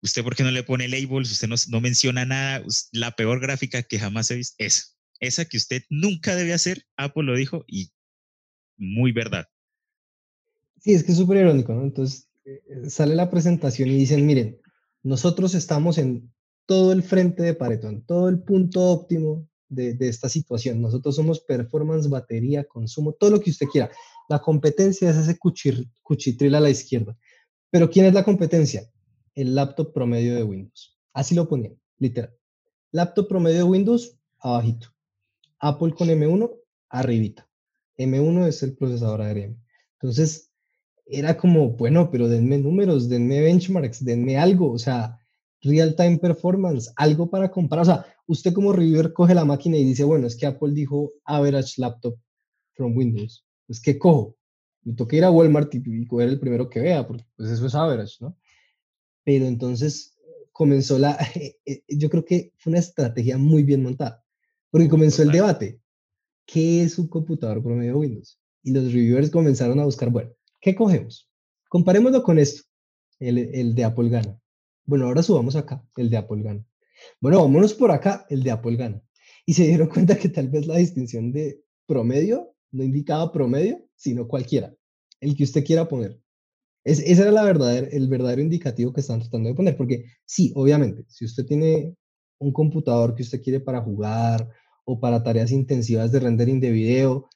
¿Usted 0.00 0.22
por 0.22 0.36
qué 0.36 0.44
no 0.44 0.52
le 0.52 0.62
pone 0.62 0.86
labels? 0.86 1.32
Usted 1.32 1.48
no, 1.48 1.56
no, 1.70 1.80
menciona 1.80 2.24
nada. 2.24 2.64
La 2.92 3.16
peor 3.16 3.40
gráfica 3.40 3.82
que 3.82 3.98
jamás 3.98 4.30
he 4.30 4.36
visto. 4.36 4.54
Eso 4.58 4.84
esa 5.18 5.44
que 5.44 5.56
usted 5.56 5.82
nunca 5.88 6.36
debe 6.36 6.52
hacer, 6.52 6.86
Apple 6.96 7.24
lo 7.24 7.34
dijo 7.34 7.64
y 7.66 7.90
muy 8.76 9.10
verdad. 9.10 9.48
Sí, 10.88 10.94
es 10.94 11.04
que 11.04 11.12
es 11.12 11.18
súper 11.18 11.36
irónico, 11.36 11.74
¿no? 11.74 11.82
Entonces 11.82 12.30
eh, 12.46 12.62
eh, 12.66 12.88
sale 12.88 13.14
la 13.14 13.28
presentación 13.28 13.90
y 13.90 13.98
dicen, 13.98 14.24
miren, 14.24 14.58
nosotros 15.02 15.54
estamos 15.54 15.98
en 15.98 16.32
todo 16.64 16.92
el 16.92 17.02
frente 17.02 17.42
de 17.42 17.52
Pareto, 17.52 17.90
en 17.90 18.06
todo 18.06 18.30
el 18.30 18.42
punto 18.42 18.84
óptimo 18.84 19.46
de, 19.68 19.94
esta 20.00 20.30
situación. 20.30 20.80
Nosotros 20.80 21.14
somos 21.14 21.40
performance, 21.40 22.08
batería, 22.08 22.64
consumo, 22.64 23.12
todo 23.12 23.32
lo 23.32 23.40
que 23.42 23.50
usted 23.50 23.66
quiera. 23.66 23.90
La 24.30 24.38
competencia 24.38 25.10
es 25.10 25.18
ese 25.18 25.36
cuchitril 25.36 26.54
a 26.54 26.60
la 26.60 26.70
izquierda. 26.70 27.18
Pero 27.68 27.90
¿quién 27.90 28.06
es 28.06 28.14
la 28.14 28.24
competencia? 28.24 28.90
El 29.34 29.54
laptop 29.54 29.92
promedio 29.92 30.36
de 30.36 30.42
Windows. 30.42 30.98
Así 31.12 31.34
lo 31.34 31.46
ponían, 31.50 31.78
literal. 31.98 32.34
Laptop 32.92 33.28
promedio 33.28 33.58
de 33.58 33.64
Windows, 33.64 34.18
abajito. 34.38 34.88
Apple 35.58 35.92
con 35.92 36.08
M1 36.08 36.50
arribita. 36.88 37.46
M1 37.98 38.46
es 38.46 38.62
el 38.62 38.74
procesador 38.74 39.20
ARM. 39.20 39.62
Entonces, 40.00 40.47
era 41.10 41.36
como, 41.36 41.70
bueno, 41.70 42.10
pero 42.10 42.28
denme 42.28 42.58
números, 42.58 43.08
denme 43.08 43.40
benchmarks, 43.40 44.04
denme 44.04 44.36
algo, 44.36 44.70
o 44.70 44.78
sea, 44.78 45.18
real 45.62 45.94
time 45.96 46.18
performance, 46.18 46.92
algo 46.96 47.30
para 47.30 47.50
comparar. 47.50 47.82
O 47.82 47.86
sea, 47.86 48.06
usted 48.26 48.52
como 48.52 48.72
reviewer 48.72 49.12
coge 49.12 49.34
la 49.34 49.44
máquina 49.44 49.76
y 49.76 49.84
dice, 49.84 50.04
bueno, 50.04 50.26
es 50.26 50.36
que 50.36 50.46
Apple 50.46 50.72
dijo 50.72 51.10
average 51.24 51.80
laptop 51.80 52.16
from 52.74 52.96
Windows. 52.96 53.44
Pues, 53.66 53.80
¿qué 53.80 53.98
cojo? 53.98 54.36
Me 54.82 54.94
toca 54.94 55.16
ir 55.16 55.24
a 55.24 55.30
Walmart 55.30 55.74
y, 55.74 56.06
coger 56.06 56.28
el 56.28 56.40
primero 56.40 56.68
que 56.68 56.80
vea, 56.80 57.06
porque 57.06 57.24
pues 57.36 57.50
eso 57.50 57.66
es 57.66 57.74
average, 57.74 58.16
¿no? 58.20 58.36
Pero 59.24 59.46
entonces 59.46 60.16
comenzó 60.52 60.98
la, 60.98 61.18
eh, 61.66 61.82
yo 61.88 62.10
creo 62.10 62.24
que 62.24 62.52
fue 62.58 62.70
una 62.70 62.80
estrategia 62.80 63.38
muy 63.38 63.62
bien 63.62 63.82
montada. 63.82 64.24
Porque 64.70 64.88
comenzó 64.88 65.22
el 65.22 65.32
debate. 65.32 65.80
¿Qué 66.46 66.82
es 66.82 66.98
un 66.98 67.08
computador 67.08 67.62
promedio 67.62 67.98
Windows? 67.98 68.38
Y 68.62 68.72
los 68.72 68.92
reviewers 68.92 69.30
comenzaron 69.30 69.80
a 69.80 69.84
buscar, 69.84 70.10
bueno, 70.10 70.30
¿qué 70.60 70.74
cogemos? 70.74 71.30
Comparémoslo 71.68 72.22
con 72.22 72.38
esto, 72.38 72.62
el, 73.18 73.38
el 73.38 73.74
de 73.74 73.84
Apple 73.84 74.08
gana. 74.08 74.38
Bueno, 74.84 75.06
ahora 75.06 75.22
subamos 75.22 75.56
acá, 75.56 75.84
el 75.96 76.10
de 76.10 76.16
Apple 76.16 76.42
gana. 76.42 76.64
Bueno, 77.20 77.42
vámonos 77.42 77.74
por 77.74 77.90
acá, 77.90 78.26
el 78.30 78.42
de 78.42 78.50
Apple 78.50 78.76
gana. 78.76 79.02
Y 79.44 79.54
se 79.54 79.66
dieron 79.66 79.88
cuenta 79.94 80.16
que 80.16 80.28
tal 80.28 80.48
vez 80.48 80.66
la 80.66 80.76
distinción 80.76 81.32
de 81.32 81.62
promedio 81.86 82.54
no 82.70 82.84
indicaba 82.84 83.32
promedio, 83.32 83.84
sino 83.96 84.28
cualquiera, 84.28 84.74
el 85.20 85.36
que 85.36 85.44
usted 85.44 85.64
quiera 85.64 85.88
poner. 85.88 86.20
Es, 86.84 87.00
ese 87.00 87.22
era 87.22 87.32
la 87.32 87.42
verdadera, 87.42 87.88
el 87.88 88.08
verdadero 88.08 88.40
indicativo 88.40 88.92
que 88.92 89.00
están 89.00 89.20
tratando 89.20 89.48
de 89.48 89.54
poner, 89.54 89.76
porque 89.76 90.04
sí, 90.24 90.52
obviamente, 90.54 91.04
si 91.08 91.24
usted 91.24 91.44
tiene 91.44 91.94
un 92.38 92.52
computador 92.52 93.14
que 93.14 93.22
usted 93.22 93.42
quiere 93.42 93.60
para 93.60 93.82
jugar 93.82 94.48
o 94.84 95.00
para 95.00 95.22
tareas 95.22 95.50
intensivas 95.50 96.12
de 96.12 96.20
rendering 96.20 96.60
de 96.60 96.70
video, 96.70 97.28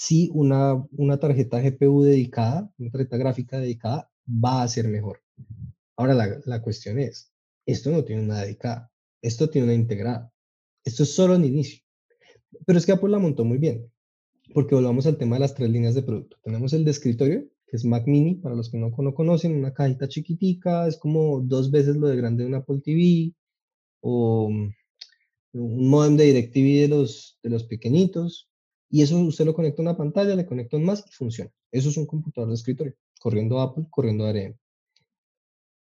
sí 0.00 0.30
una, 0.32 0.82
una 0.92 1.18
tarjeta 1.18 1.60
GPU 1.60 2.04
dedicada, 2.04 2.72
una 2.78 2.90
tarjeta 2.90 3.18
gráfica 3.18 3.58
dedicada, 3.58 4.10
va 4.26 4.62
a 4.62 4.68
ser 4.68 4.88
mejor. 4.88 5.20
Ahora 5.94 6.14
la, 6.14 6.40
la 6.46 6.62
cuestión 6.62 6.98
es, 6.98 7.34
esto 7.66 7.90
no 7.90 8.02
tiene 8.02 8.22
una 8.22 8.40
dedicada, 8.40 8.90
esto 9.20 9.50
tiene 9.50 9.66
una 9.66 9.74
integrada. 9.74 10.32
Esto 10.84 11.02
es 11.02 11.14
solo 11.14 11.34
en 11.34 11.44
inicio. 11.44 11.82
Pero 12.64 12.78
es 12.78 12.86
que 12.86 12.92
Apple 12.92 13.10
la 13.10 13.18
montó 13.18 13.44
muy 13.44 13.58
bien, 13.58 13.92
porque 14.54 14.74
volvamos 14.74 15.06
al 15.06 15.18
tema 15.18 15.36
de 15.36 15.40
las 15.40 15.54
tres 15.54 15.68
líneas 15.68 15.94
de 15.94 16.02
producto. 16.02 16.38
Tenemos 16.42 16.72
el 16.72 16.86
de 16.86 16.92
escritorio, 16.92 17.46
que 17.66 17.76
es 17.76 17.84
Mac 17.84 18.06
Mini, 18.06 18.36
para 18.36 18.54
los 18.54 18.70
que 18.70 18.78
no, 18.78 18.90
no 18.96 19.14
conocen, 19.14 19.54
una 19.54 19.74
cajita 19.74 20.08
chiquitica, 20.08 20.88
es 20.88 20.96
como 20.96 21.42
dos 21.42 21.70
veces 21.70 21.96
lo 21.96 22.08
de 22.08 22.16
grande 22.16 22.44
de 22.44 22.48
un 22.48 22.54
Apple 22.54 22.80
TV, 22.82 23.34
o 24.00 24.48
mm, 24.48 24.72
un 25.52 25.90
modem 25.90 26.16
de 26.16 26.24
DirecTV 26.24 26.80
de 26.80 26.88
los, 26.88 27.38
de 27.42 27.50
los 27.50 27.64
pequeñitos, 27.64 28.49
y 28.90 29.02
eso 29.02 29.16
usted 29.18 29.44
lo 29.44 29.54
conecta 29.54 29.80
a 29.80 29.84
una 29.84 29.96
pantalla, 29.96 30.34
le 30.34 30.44
conecta 30.44 30.76
un 30.76 30.84
más 30.84 31.04
y 31.08 31.12
funciona. 31.12 31.50
Eso 31.70 31.88
es 31.88 31.96
un 31.96 32.06
computador 32.06 32.48
de 32.48 32.56
escritorio, 32.56 32.94
corriendo 33.20 33.60
Apple, 33.60 33.86
corriendo 33.88 34.26
ARM. 34.26 34.56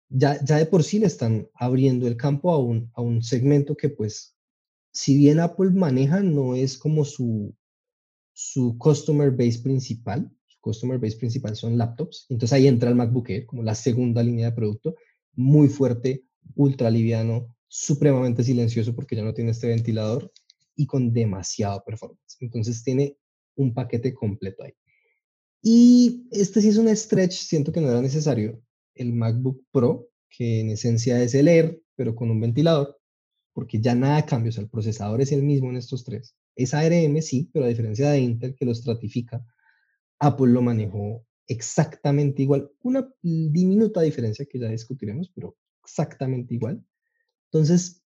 Ya, 0.09 0.43
ya 0.43 0.57
de 0.57 0.65
por 0.65 0.83
sí 0.83 0.99
le 0.99 1.05
están 1.05 1.47
abriendo 1.53 2.07
el 2.07 2.17
campo 2.17 2.51
a 2.51 2.57
un, 2.57 2.91
a 2.95 3.01
un 3.01 3.21
segmento 3.21 3.75
que 3.75 3.89
pues, 3.89 4.35
si 4.91 5.17
bien 5.17 5.39
Apple 5.39 5.71
maneja, 5.71 6.21
no 6.21 6.55
es 6.55 6.77
como 6.77 7.05
su, 7.05 7.55
su 8.33 8.77
customer 8.79 9.31
base 9.31 9.59
principal, 9.59 10.31
su 10.47 10.59
customer 10.59 10.97
base 10.97 11.17
principal 11.17 11.55
son 11.55 11.77
laptops, 11.77 12.25
entonces 12.29 12.53
ahí 12.53 12.67
entra 12.67 12.89
el 12.89 12.95
MacBook 12.95 13.29
Air 13.29 13.45
como 13.45 13.61
la 13.61 13.75
segunda 13.75 14.23
línea 14.23 14.49
de 14.49 14.55
producto, 14.55 14.95
muy 15.33 15.67
fuerte, 15.67 16.25
ultra 16.55 16.89
liviano, 16.89 17.53
supremamente 17.67 18.43
silencioso 18.43 18.95
porque 18.95 19.15
ya 19.15 19.23
no 19.23 19.33
tiene 19.33 19.51
este 19.51 19.67
ventilador 19.67 20.31
y 20.75 20.85
con 20.85 21.13
demasiada 21.13 21.83
performance. 21.83 22.37
Entonces 22.39 22.83
tiene 22.83 23.17
un 23.55 23.73
paquete 23.73 24.13
completo 24.13 24.63
ahí. 24.63 24.73
Y 25.61 26.27
este 26.31 26.61
sí 26.61 26.69
es 26.69 26.77
un 26.77 26.95
stretch, 26.95 27.33
siento 27.33 27.71
que 27.71 27.81
no 27.81 27.89
era 27.89 28.01
necesario. 28.01 28.61
El 28.93 29.13
MacBook 29.13 29.63
Pro, 29.71 30.09
que 30.29 30.59
en 30.59 30.69
esencia 30.69 31.21
es 31.23 31.33
el 31.33 31.47
Air, 31.47 31.81
pero 31.95 32.15
con 32.15 32.29
un 32.29 32.39
ventilador, 32.39 32.99
porque 33.53 33.79
ya 33.79 33.95
nada 33.95 34.25
cambia, 34.25 34.49
o 34.49 34.51
sea, 34.51 34.63
el 34.63 34.69
procesador 34.69 35.21
es 35.21 35.31
el 35.31 35.43
mismo 35.43 35.69
en 35.69 35.77
estos 35.77 36.03
tres. 36.03 36.35
Es 36.55 36.73
ARM, 36.73 37.21
sí, 37.21 37.49
pero 37.51 37.65
a 37.65 37.69
diferencia 37.69 38.11
de 38.11 38.19
Intel 38.19 38.55
que 38.55 38.65
lo 38.65 38.71
estratifica, 38.71 39.45
Apple 40.19 40.51
lo 40.51 40.61
manejó 40.61 41.25
exactamente 41.47 42.43
igual. 42.43 42.69
Una 42.81 43.09
diminuta 43.21 44.01
diferencia 44.01 44.45
que 44.45 44.59
ya 44.59 44.69
discutiremos, 44.69 45.31
pero 45.33 45.57
exactamente 45.83 46.53
igual. 46.53 46.83
Entonces, 47.51 48.04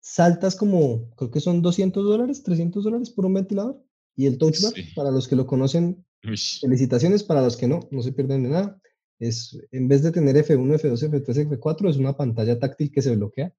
saltas 0.00 0.56
como, 0.56 1.10
creo 1.16 1.30
que 1.30 1.40
son 1.40 1.62
200 1.62 2.04
dólares, 2.04 2.42
300 2.42 2.84
dólares 2.84 3.10
por 3.10 3.26
un 3.26 3.34
ventilador. 3.34 3.82
Y 4.16 4.26
el 4.26 4.38
Touch 4.38 4.60
Bar, 4.62 4.72
para 4.96 5.10
los 5.10 5.28
que 5.28 5.36
lo 5.36 5.46
conocen, 5.46 6.04
felicitaciones, 6.22 7.22
para 7.22 7.42
los 7.42 7.56
que 7.56 7.68
no, 7.68 7.80
no 7.90 8.02
se 8.02 8.12
pierden 8.12 8.42
de 8.42 8.48
nada. 8.48 8.80
Es, 9.20 9.58
en 9.70 9.88
vez 9.88 10.02
de 10.02 10.12
tener 10.12 10.36
F1, 10.36 10.80
F2, 10.80 11.10
F3, 11.10 11.48
F4, 11.48 11.90
es 11.90 11.96
una 11.96 12.16
pantalla 12.16 12.58
táctil 12.58 12.90
que 12.90 13.02
se 13.02 13.14
bloquea 13.14 13.54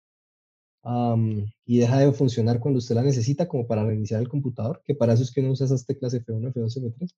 y 1.66 1.78
deja 1.78 2.00
de 2.00 2.12
funcionar 2.14 2.60
cuando 2.60 2.80
usted 2.80 2.96
la 2.96 3.04
necesita, 3.04 3.48
como 3.48 3.68
para 3.68 3.86
reiniciar 3.86 4.22
el 4.22 4.30
computador, 4.30 4.82
que 4.86 4.96
para 4.96 5.14
eso 5.14 5.24
es 5.24 5.32
que 5.32 5.42
uno 5.42 5.52
usa 5.52 5.66
esas 5.66 5.86
teclas 5.86 6.14
F1, 6.14 6.54
F2, 6.54 6.78
F3. 6.78 7.14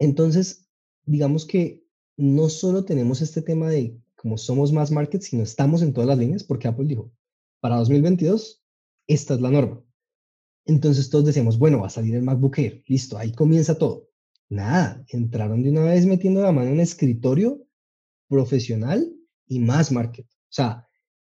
Entonces, 0.00 0.68
digamos 1.04 1.46
que 1.46 1.84
no 2.16 2.48
solo 2.48 2.84
tenemos 2.84 3.22
este 3.22 3.42
tema 3.42 3.68
de 3.68 4.00
como 4.16 4.36
somos 4.36 4.72
más 4.72 4.90
market, 4.90 5.22
sino 5.22 5.44
estamos 5.44 5.80
en 5.82 5.92
todas 5.92 6.08
las 6.08 6.18
líneas, 6.18 6.42
porque 6.42 6.66
Apple 6.66 6.86
dijo, 6.86 7.12
para 7.60 7.76
2022, 7.76 8.62
esta 9.06 9.34
es 9.34 9.40
la 9.40 9.50
norma. 9.50 9.82
Entonces 10.66 11.08
todos 11.08 11.24
decíamos, 11.24 11.58
bueno, 11.58 11.80
va 11.80 11.86
a 11.86 11.90
salir 11.90 12.14
el 12.14 12.22
MacBook 12.22 12.58
Air, 12.58 12.82
listo, 12.86 13.16
ahí 13.16 13.32
comienza 13.32 13.78
todo. 13.78 14.08
Nada, 14.50 15.04
entraron 15.08 15.62
de 15.62 15.70
una 15.70 15.84
vez 15.84 16.06
metiendo 16.06 16.42
la 16.42 16.52
mano 16.52 16.70
en 16.70 16.80
escritorio 16.80 17.66
profesional 18.28 19.10
y 19.46 19.60
más 19.60 19.90
market. 19.92 20.26
O 20.26 20.52
sea, 20.52 20.86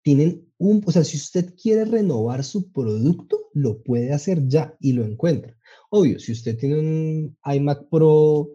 tienen 0.03 0.53
un, 0.59 0.83
o 0.85 0.93
sea, 0.93 1.05
si 1.05 1.17
usted 1.17 1.55
quiere 1.61 1.85
renovar 1.85 2.45
su 2.45 2.71
producto, 2.71 3.51
lo 3.53 3.83
puede 3.83 4.13
hacer 4.13 4.47
ya 4.47 4.77
y 4.81 4.93
lo 4.93 5.05
encuentra. 5.05 5.57
Obvio, 5.91 6.19
si 6.19 6.33
usted 6.33 6.59
tiene 6.59 6.79
un 6.79 7.39
iMac 7.45 7.89
Pro, 7.89 8.51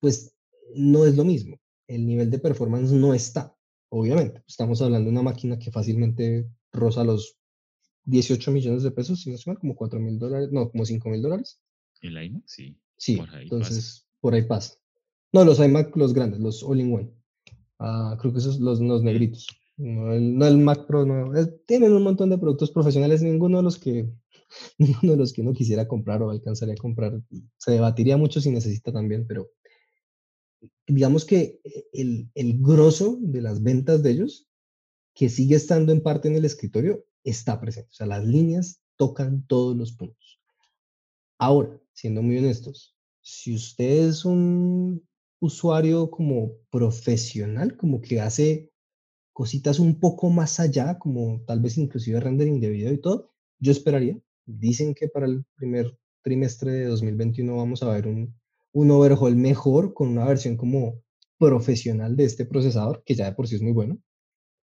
pues 0.00 0.34
no 0.74 1.06
es 1.06 1.16
lo 1.16 1.24
mismo. 1.24 1.56
El 1.86 2.06
nivel 2.06 2.30
de 2.30 2.38
performance 2.38 2.92
no 2.92 3.14
está, 3.14 3.56
obviamente. 3.88 4.42
Estamos 4.46 4.80
hablando 4.82 5.06
de 5.06 5.12
una 5.12 5.22
máquina 5.22 5.58
que 5.58 5.72
fácilmente 5.72 6.48
roza 6.72 7.04
los 7.04 7.36
18 8.04 8.50
millones 8.52 8.82
de 8.82 8.90
pesos, 8.90 9.20
si 9.20 9.30
no 9.30 9.38
se 9.38 9.54
como 9.56 9.76
4 9.76 10.00
mil 10.00 10.18
dólares, 10.18 10.50
no, 10.52 10.70
como 10.70 10.84
5 10.84 11.08
mil 11.08 11.22
dólares. 11.22 11.60
¿El 12.00 12.22
iMac? 12.22 12.42
Sí. 12.46 12.76
Sí, 12.96 13.20
entonces 13.40 14.06
por 14.20 14.34
ahí 14.34 14.42
pasa. 14.42 14.74
No, 15.32 15.44
los 15.44 15.58
iMac, 15.58 15.96
los 15.96 16.12
grandes, 16.12 16.40
los 16.40 16.62
all-in-one. 16.62 17.10
Ah, 17.78 18.16
creo 18.20 18.32
que 18.32 18.40
esos 18.40 18.60
los, 18.60 18.80
los 18.80 19.02
negritos. 19.02 19.46
No 19.80 20.12
el, 20.12 20.58
Mac 20.58 20.86
Pro, 20.86 21.06
no. 21.06 21.32
tienen 21.66 21.94
un 21.94 22.02
montón 22.02 22.28
de 22.28 22.36
productos 22.36 22.70
profesionales, 22.70 23.22
ninguno 23.22 23.58
de 23.58 23.62
los 23.62 23.78
que 23.78 24.10
ninguno 24.78 25.12
de 25.12 25.18
los 25.18 25.32
que 25.32 25.40
uno 25.40 25.54
quisiera 25.54 25.88
comprar 25.88 26.22
o 26.22 26.30
alcanzaría 26.30 26.74
a 26.74 26.76
comprar. 26.76 27.22
Se 27.56 27.72
debatiría 27.72 28.18
mucho 28.18 28.42
si 28.42 28.50
necesita 28.50 28.92
también, 28.92 29.26
pero 29.26 29.50
digamos 30.86 31.24
que 31.24 31.60
el, 31.94 32.30
el 32.34 32.58
grosso 32.60 33.16
de 33.22 33.40
las 33.40 33.62
ventas 33.62 34.02
de 34.02 34.10
ellos, 34.10 34.49
que 35.14 35.28
sigue 35.28 35.56
estando 35.56 35.92
en 35.92 36.02
parte 36.02 36.28
en 36.28 36.36
el 36.36 36.44
escritorio, 36.44 37.04
está 37.24 37.60
presente. 37.60 37.90
O 37.90 37.94
sea, 37.94 38.06
las 38.06 38.24
líneas 38.24 38.80
tocan 38.96 39.46
todos 39.46 39.76
los 39.76 39.92
puntos. 39.92 40.40
Ahora, 41.38 41.80
siendo 41.92 42.22
muy 42.22 42.38
honestos, 42.38 42.94
si 43.22 43.54
usted 43.54 44.08
es 44.08 44.24
un 44.24 45.06
usuario 45.40 46.10
como 46.10 46.52
profesional, 46.70 47.76
como 47.76 48.00
que 48.00 48.20
hace 48.20 48.70
cositas 49.32 49.78
un 49.78 49.98
poco 49.98 50.30
más 50.30 50.60
allá, 50.60 50.98
como 50.98 51.42
tal 51.46 51.60
vez 51.60 51.78
inclusive 51.78 52.20
rendering 52.20 52.60
de 52.60 52.68
video 52.68 52.92
y 52.92 53.00
todo, 53.00 53.30
yo 53.58 53.72
esperaría. 53.72 54.18
Dicen 54.44 54.94
que 54.94 55.08
para 55.08 55.26
el 55.26 55.44
primer 55.56 55.96
trimestre 56.22 56.72
de 56.72 56.84
2021 56.86 57.56
vamos 57.56 57.82
a 57.82 57.90
ver 57.90 58.06
un, 58.06 58.34
un 58.72 58.90
overhaul 58.90 59.36
mejor 59.36 59.94
con 59.94 60.08
una 60.08 60.26
versión 60.26 60.56
como 60.56 61.02
profesional 61.38 62.16
de 62.16 62.24
este 62.24 62.44
procesador, 62.44 63.02
que 63.04 63.14
ya 63.14 63.26
de 63.26 63.32
por 63.32 63.48
sí 63.48 63.54
es 63.56 63.62
muy 63.62 63.72
bueno. 63.72 63.98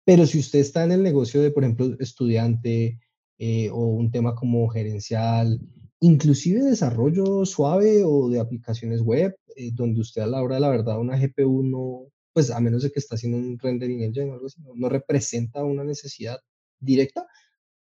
Pero 0.05 0.25
si 0.25 0.39
usted 0.39 0.59
está 0.59 0.83
en 0.83 0.91
el 0.91 1.03
negocio 1.03 1.41
de, 1.41 1.51
por 1.51 1.63
ejemplo, 1.63 1.95
estudiante 1.99 2.99
eh, 3.37 3.69
o 3.71 3.85
un 3.85 4.11
tema 4.11 4.35
como 4.35 4.67
gerencial, 4.69 5.59
inclusive 5.99 6.61
desarrollo 6.61 7.45
suave 7.45 8.03
o 8.03 8.29
de 8.29 8.39
aplicaciones 8.39 9.01
web, 9.01 9.35
eh, 9.55 9.71
donde 9.73 10.01
usted 10.01 10.23
a 10.23 10.27
la 10.27 10.41
hora 10.41 10.55
de 10.55 10.61
la 10.61 10.69
verdad 10.69 10.99
una 10.99 11.17
GPU 11.17 11.63
no, 11.63 12.11
pues 12.33 12.49
a 12.51 12.59
menos 12.59 12.83
de 12.83 12.91
que 12.91 12.99
está 12.99 13.15
haciendo 13.15 13.37
un 13.37 13.59
rendering 13.59 14.01
engine 14.03 14.31
o 14.31 14.33
algo 14.33 14.47
así, 14.47 14.61
no, 14.75 14.89
representa 14.89 15.63
una 15.63 15.83
necesidad 15.83 16.39
directa, 16.79 17.27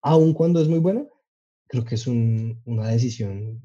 aun 0.01 0.33
cuando 0.33 0.61
es 0.61 0.67
muy 0.67 0.79
buena, 0.79 1.07
creo 1.67 1.85
que 1.85 1.95
es 1.95 2.07
una 2.07 2.89
decisión 2.89 3.61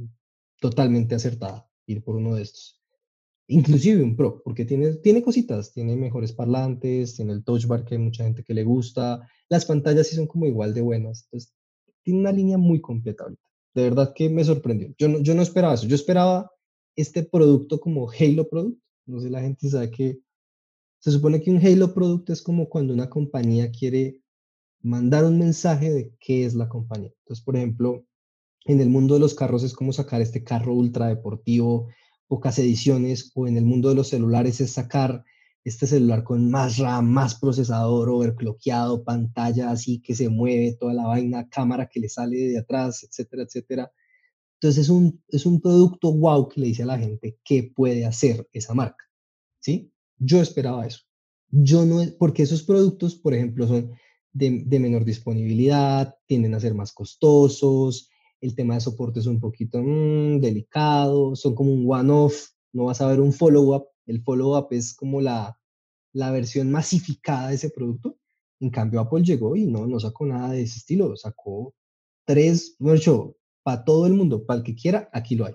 totalmente 0.61 1.15
acertada 1.15 1.69
ir 1.87 2.03
por 2.03 2.17
uno 2.17 2.35
de 2.35 2.43
estos. 2.43 2.83
Inclusive 3.49 4.03
un 4.03 4.17
Pro, 4.17 4.43
porque 4.43 4.65
tiene, 4.65 4.95
tiene 4.95 5.23
cositas, 5.23 5.73
tiene 5.73 5.95
mejores 5.95 6.33
parlantes, 6.33 7.15
tiene 7.15 7.33
el 7.33 7.45
touch 7.45 7.67
bar 7.67 7.85
que 7.85 7.95
hay 7.95 8.01
mucha 8.01 8.25
gente 8.25 8.43
que 8.43 8.55
le 8.55 8.65
gusta, 8.65 9.29
las 9.49 9.65
pantallas 9.65 10.09
sí 10.09 10.17
son 10.17 10.27
como 10.27 10.47
igual 10.47 10.75
de 10.75 10.81
buenas, 10.81 11.25
entonces 11.25 11.55
tiene 12.03 12.21
una 12.21 12.33
línea 12.33 12.59
muy 12.59 12.81
completa 12.81 13.25
ahorita. 13.25 13.43
De 13.75 13.83
verdad 13.83 14.13
que 14.15 14.29
me 14.29 14.43
sorprendió. 14.43 14.93
Yo 14.99 15.09
no, 15.09 15.21
yo 15.21 15.35
no 15.35 15.43
esperaba 15.43 15.75
eso, 15.75 15.87
yo 15.87 15.95
esperaba 15.95 16.51
este 16.97 17.23
producto 17.23 17.79
como 17.79 18.11
Halo 18.11 18.49
Product, 18.49 18.81
no 19.07 19.21
sé, 19.21 19.31
la 19.31 19.43
gente 19.43 19.69
sabe 19.69 19.91
que 19.91 20.19
se 20.99 21.13
supone 21.13 21.41
que 21.41 21.51
un 21.51 21.65
Halo 21.65 21.95
Product 21.95 22.31
es 22.31 22.43
como 22.43 22.69
cuando 22.69 22.93
una 22.93 23.09
compañía 23.09 23.71
quiere 23.71 24.23
mandar 24.83 25.25
un 25.25 25.39
mensaje 25.39 25.93
de 25.93 26.13
qué 26.19 26.45
es 26.45 26.55
la 26.55 26.69
compañía. 26.69 27.13
Entonces, 27.21 27.45
por 27.45 27.57
ejemplo, 27.57 28.05
en 28.65 28.81
el 28.81 28.89
mundo 28.89 29.15
de 29.15 29.21
los 29.21 29.35
carros 29.35 29.63
es 29.63 29.73
como 29.73 29.93
sacar 29.93 30.21
este 30.21 30.43
carro 30.43 30.75
ultra 30.75 31.09
deportivo, 31.09 31.89
pocas 32.29 32.59
ediciones, 32.59 33.33
o 33.35 33.47
en 33.47 33.57
el 33.57 33.65
mundo 33.65 33.89
de 33.89 33.95
los 33.95 34.09
celulares 34.09 34.61
es 34.61 34.73
sacar 34.73 35.25
este 35.65 35.87
celular 35.87 36.23
con 36.23 36.51
más 36.51 36.79
RAM, 36.79 37.11
más 37.11 37.35
procesador, 37.35 38.09
overclockeado, 38.09 39.03
pantalla 39.03 39.71
así 39.71 40.01
que 40.01 40.15
se 40.15 40.29
mueve, 40.29 40.77
toda 40.79 40.95
la 40.95 41.07
vaina, 41.07 41.49
cámara 41.49 41.89
que 41.89 42.01
le 42.01 42.09
sale 42.09 42.37
de 42.37 42.59
atrás, 42.59 43.03
etcétera, 43.03 43.43
etcétera. 43.43 43.93
Entonces 44.55 44.85
es 44.85 44.89
un, 44.91 45.23
es 45.29 45.45
un 45.45 45.61
producto 45.61 46.13
wow 46.13 46.49
que 46.49 46.61
le 46.61 46.69
dice 46.69 46.85
a 46.85 46.87
la 46.87 46.99
gente 46.99 47.39
qué 47.45 47.73
puede 47.75 48.07
hacer 48.07 48.49
esa 48.53 48.75
marca, 48.75 49.05
¿sí? 49.61 49.93
Yo 50.19 50.41
esperaba 50.41 50.87
eso. 50.87 51.01
Yo 51.51 51.85
no, 51.85 52.01
porque 52.19 52.43
esos 52.43 52.63
productos, 52.63 53.17
por 53.17 53.35
ejemplo, 53.35 53.67
son 53.67 53.93
de, 54.33 54.79
menor 54.79 55.05
disponibilidad, 55.05 56.15
tienden 56.27 56.55
a 56.55 56.61
ser 56.61 56.75
más 56.75 56.93
costosos, 56.93 58.11
el 58.41 58.55
tema 58.55 58.75
de 58.75 58.81
soporte 58.81 59.21
es 59.21 59.27
un 59.27 59.41
poquito 59.41 59.83
mm, 59.83 60.41
delicado, 60.41 61.37
son 61.37 61.55
como 61.55 61.73
un 61.73 61.85
one-off, 61.89 62.49
no 62.73 62.85
vas 62.85 63.01
a 63.01 63.09
ver 63.09 63.21
un 63.21 63.33
follow-up, 63.33 63.87
el 64.07 64.23
follow-up 64.23 64.69
es 64.71 64.95
como 64.95 65.21
la, 65.21 65.59
la 66.13 66.31
versión 66.31 66.71
masificada 66.71 67.49
de 67.49 67.57
ese 67.57 67.71
producto. 67.71 68.19
En 68.61 68.71
cambio, 68.71 69.01
Apple 69.01 69.23
llegó 69.23 69.55
y 69.57 69.67
no, 69.67 69.87
no 69.87 70.01
sacó 70.01 70.27
nada 70.27 70.53
de 70.53 70.63
ese 70.63 70.79
estilo, 70.79 71.15
sacó 71.17 71.75
tres, 72.25 72.77
bueno, 72.79 73.35
para 73.63 73.85
todo 73.85 74.07
el 74.07 74.15
mundo, 74.15 74.47
para 74.47 74.59
el 74.59 74.65
que 74.65 74.75
quiera, 74.75 75.11
aquí 75.13 75.35
lo 75.35 75.47
hay. 75.47 75.55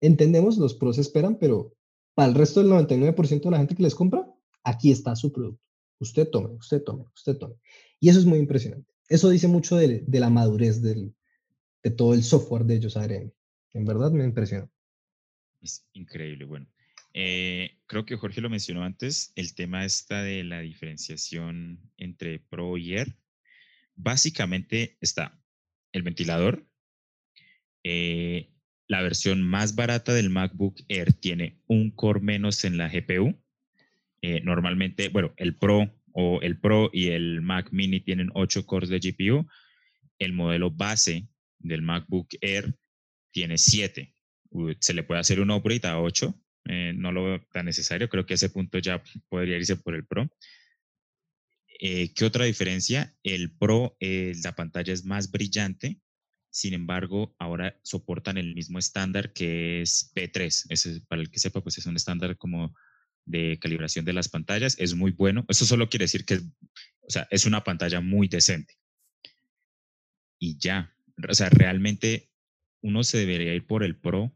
Entendemos, 0.00 0.58
los 0.58 0.74
pros 0.74 0.98
esperan, 0.98 1.38
pero 1.38 1.72
para 2.14 2.28
el 2.28 2.34
resto 2.34 2.60
del 2.60 2.72
99% 2.72 3.40
de 3.42 3.50
la 3.50 3.58
gente 3.58 3.76
que 3.76 3.82
les 3.82 3.94
compra, 3.94 4.26
aquí 4.64 4.90
está 4.90 5.14
su 5.14 5.32
producto. 5.32 5.62
Usted 6.00 6.28
tome, 6.28 6.50
usted 6.56 6.82
tome, 6.82 7.04
usted 7.14 7.36
tome. 7.36 7.54
Y 8.00 8.08
eso 8.08 8.18
es 8.18 8.26
muy 8.26 8.38
impresionante. 8.38 8.90
Eso 9.08 9.28
dice 9.28 9.48
mucho 9.48 9.76
de, 9.76 10.04
la 10.08 10.30
madurez 10.30 10.82
de 11.82 11.90
todo 11.90 12.14
el 12.14 12.22
software 12.22 12.64
de 12.64 12.76
ellos 12.76 12.96
ARM. 12.96 13.32
En 13.72 13.84
verdad 13.84 14.10
me 14.10 14.24
impresiona. 14.24 14.68
Es 15.60 15.86
increíble. 15.92 16.44
Bueno, 16.44 16.66
eh, 17.12 17.78
creo 17.86 18.04
que 18.04 18.16
Jorge 18.16 18.40
lo 18.40 18.50
mencionó 18.50 18.82
antes, 18.82 19.32
el 19.36 19.54
tema 19.54 19.84
está 19.84 20.22
de 20.22 20.44
la 20.44 20.60
diferenciación 20.60 21.80
entre 21.96 22.38
Pro 22.38 22.78
y 22.78 22.94
Air. 22.94 23.16
Básicamente 23.94 24.96
está 25.00 25.38
el 25.92 26.02
ventilador, 26.02 26.66
eh, 27.82 28.50
la 28.86 29.02
versión 29.02 29.42
más 29.42 29.74
barata 29.74 30.12
del 30.12 30.30
MacBook 30.30 30.80
Air 30.88 31.12
tiene 31.12 31.60
un 31.66 31.90
core 31.90 32.20
menos 32.20 32.64
en 32.64 32.76
la 32.76 32.88
GPU. 32.88 33.38
Eh, 34.22 34.40
normalmente, 34.42 35.08
bueno, 35.08 35.32
el 35.36 35.56
Pro 35.56 35.94
o 36.12 36.40
el 36.42 36.58
Pro 36.58 36.90
y 36.92 37.08
el 37.08 37.40
Mac 37.40 37.68
Mini 37.70 38.00
tienen 38.00 38.30
8 38.34 38.66
cores 38.66 38.90
de 38.90 38.98
GPU. 38.98 39.46
El 40.18 40.32
modelo 40.32 40.70
base 40.70 41.28
del 41.60 41.82
MacBook 41.82 42.28
Air 42.40 42.74
tiene 43.30 43.58
7. 43.58 44.14
Se 44.80 44.94
le 44.94 45.02
puede 45.04 45.20
hacer 45.20 45.40
un 45.40 45.50
upgrade 45.50 45.86
a 45.86 46.00
8. 46.00 46.34
Eh, 46.66 46.92
no 46.94 47.12
lo 47.12 47.24
veo 47.24 47.46
tan 47.52 47.66
necesario. 47.66 48.08
Creo 48.08 48.26
que 48.26 48.34
ese 48.34 48.50
punto 48.50 48.78
ya 48.78 49.02
podría 49.28 49.56
irse 49.56 49.76
por 49.76 49.94
el 49.94 50.06
Pro. 50.06 50.28
Eh, 51.80 52.12
¿Qué 52.12 52.24
otra 52.24 52.44
diferencia? 52.44 53.16
El 53.22 53.52
Pro, 53.56 53.96
eh, 54.00 54.34
la 54.42 54.54
pantalla 54.54 54.92
es 54.92 55.04
más 55.04 55.30
brillante, 55.30 56.00
sin 56.50 56.74
embargo, 56.74 57.34
ahora 57.38 57.78
soportan 57.82 58.36
el 58.36 58.54
mismo 58.54 58.78
estándar 58.78 59.32
que 59.32 59.80
es 59.82 60.12
P3. 60.14 60.66
Ese, 60.68 61.00
para 61.08 61.22
el 61.22 61.30
que 61.30 61.38
sepa, 61.38 61.62
pues 61.62 61.78
es 61.78 61.86
un 61.86 61.96
estándar 61.96 62.36
como 62.36 62.74
de 63.24 63.58
calibración 63.60 64.04
de 64.04 64.12
las 64.12 64.28
pantallas. 64.28 64.76
Es 64.78 64.94
muy 64.94 65.12
bueno. 65.12 65.46
Eso 65.48 65.64
solo 65.64 65.88
quiere 65.88 66.04
decir 66.04 66.24
que 66.24 66.40
o 67.10 67.12
sea, 67.12 67.26
es 67.30 67.46
una 67.46 67.64
pantalla 67.64 68.00
muy 68.00 68.28
decente. 68.28 68.74
Y 70.38 70.58
ya, 70.58 70.94
o 71.28 71.34
sea, 71.34 71.48
realmente 71.50 72.30
uno 72.82 73.04
se 73.04 73.18
debería 73.18 73.54
ir 73.54 73.66
por 73.66 73.84
el 73.84 73.96
Pro, 73.96 74.34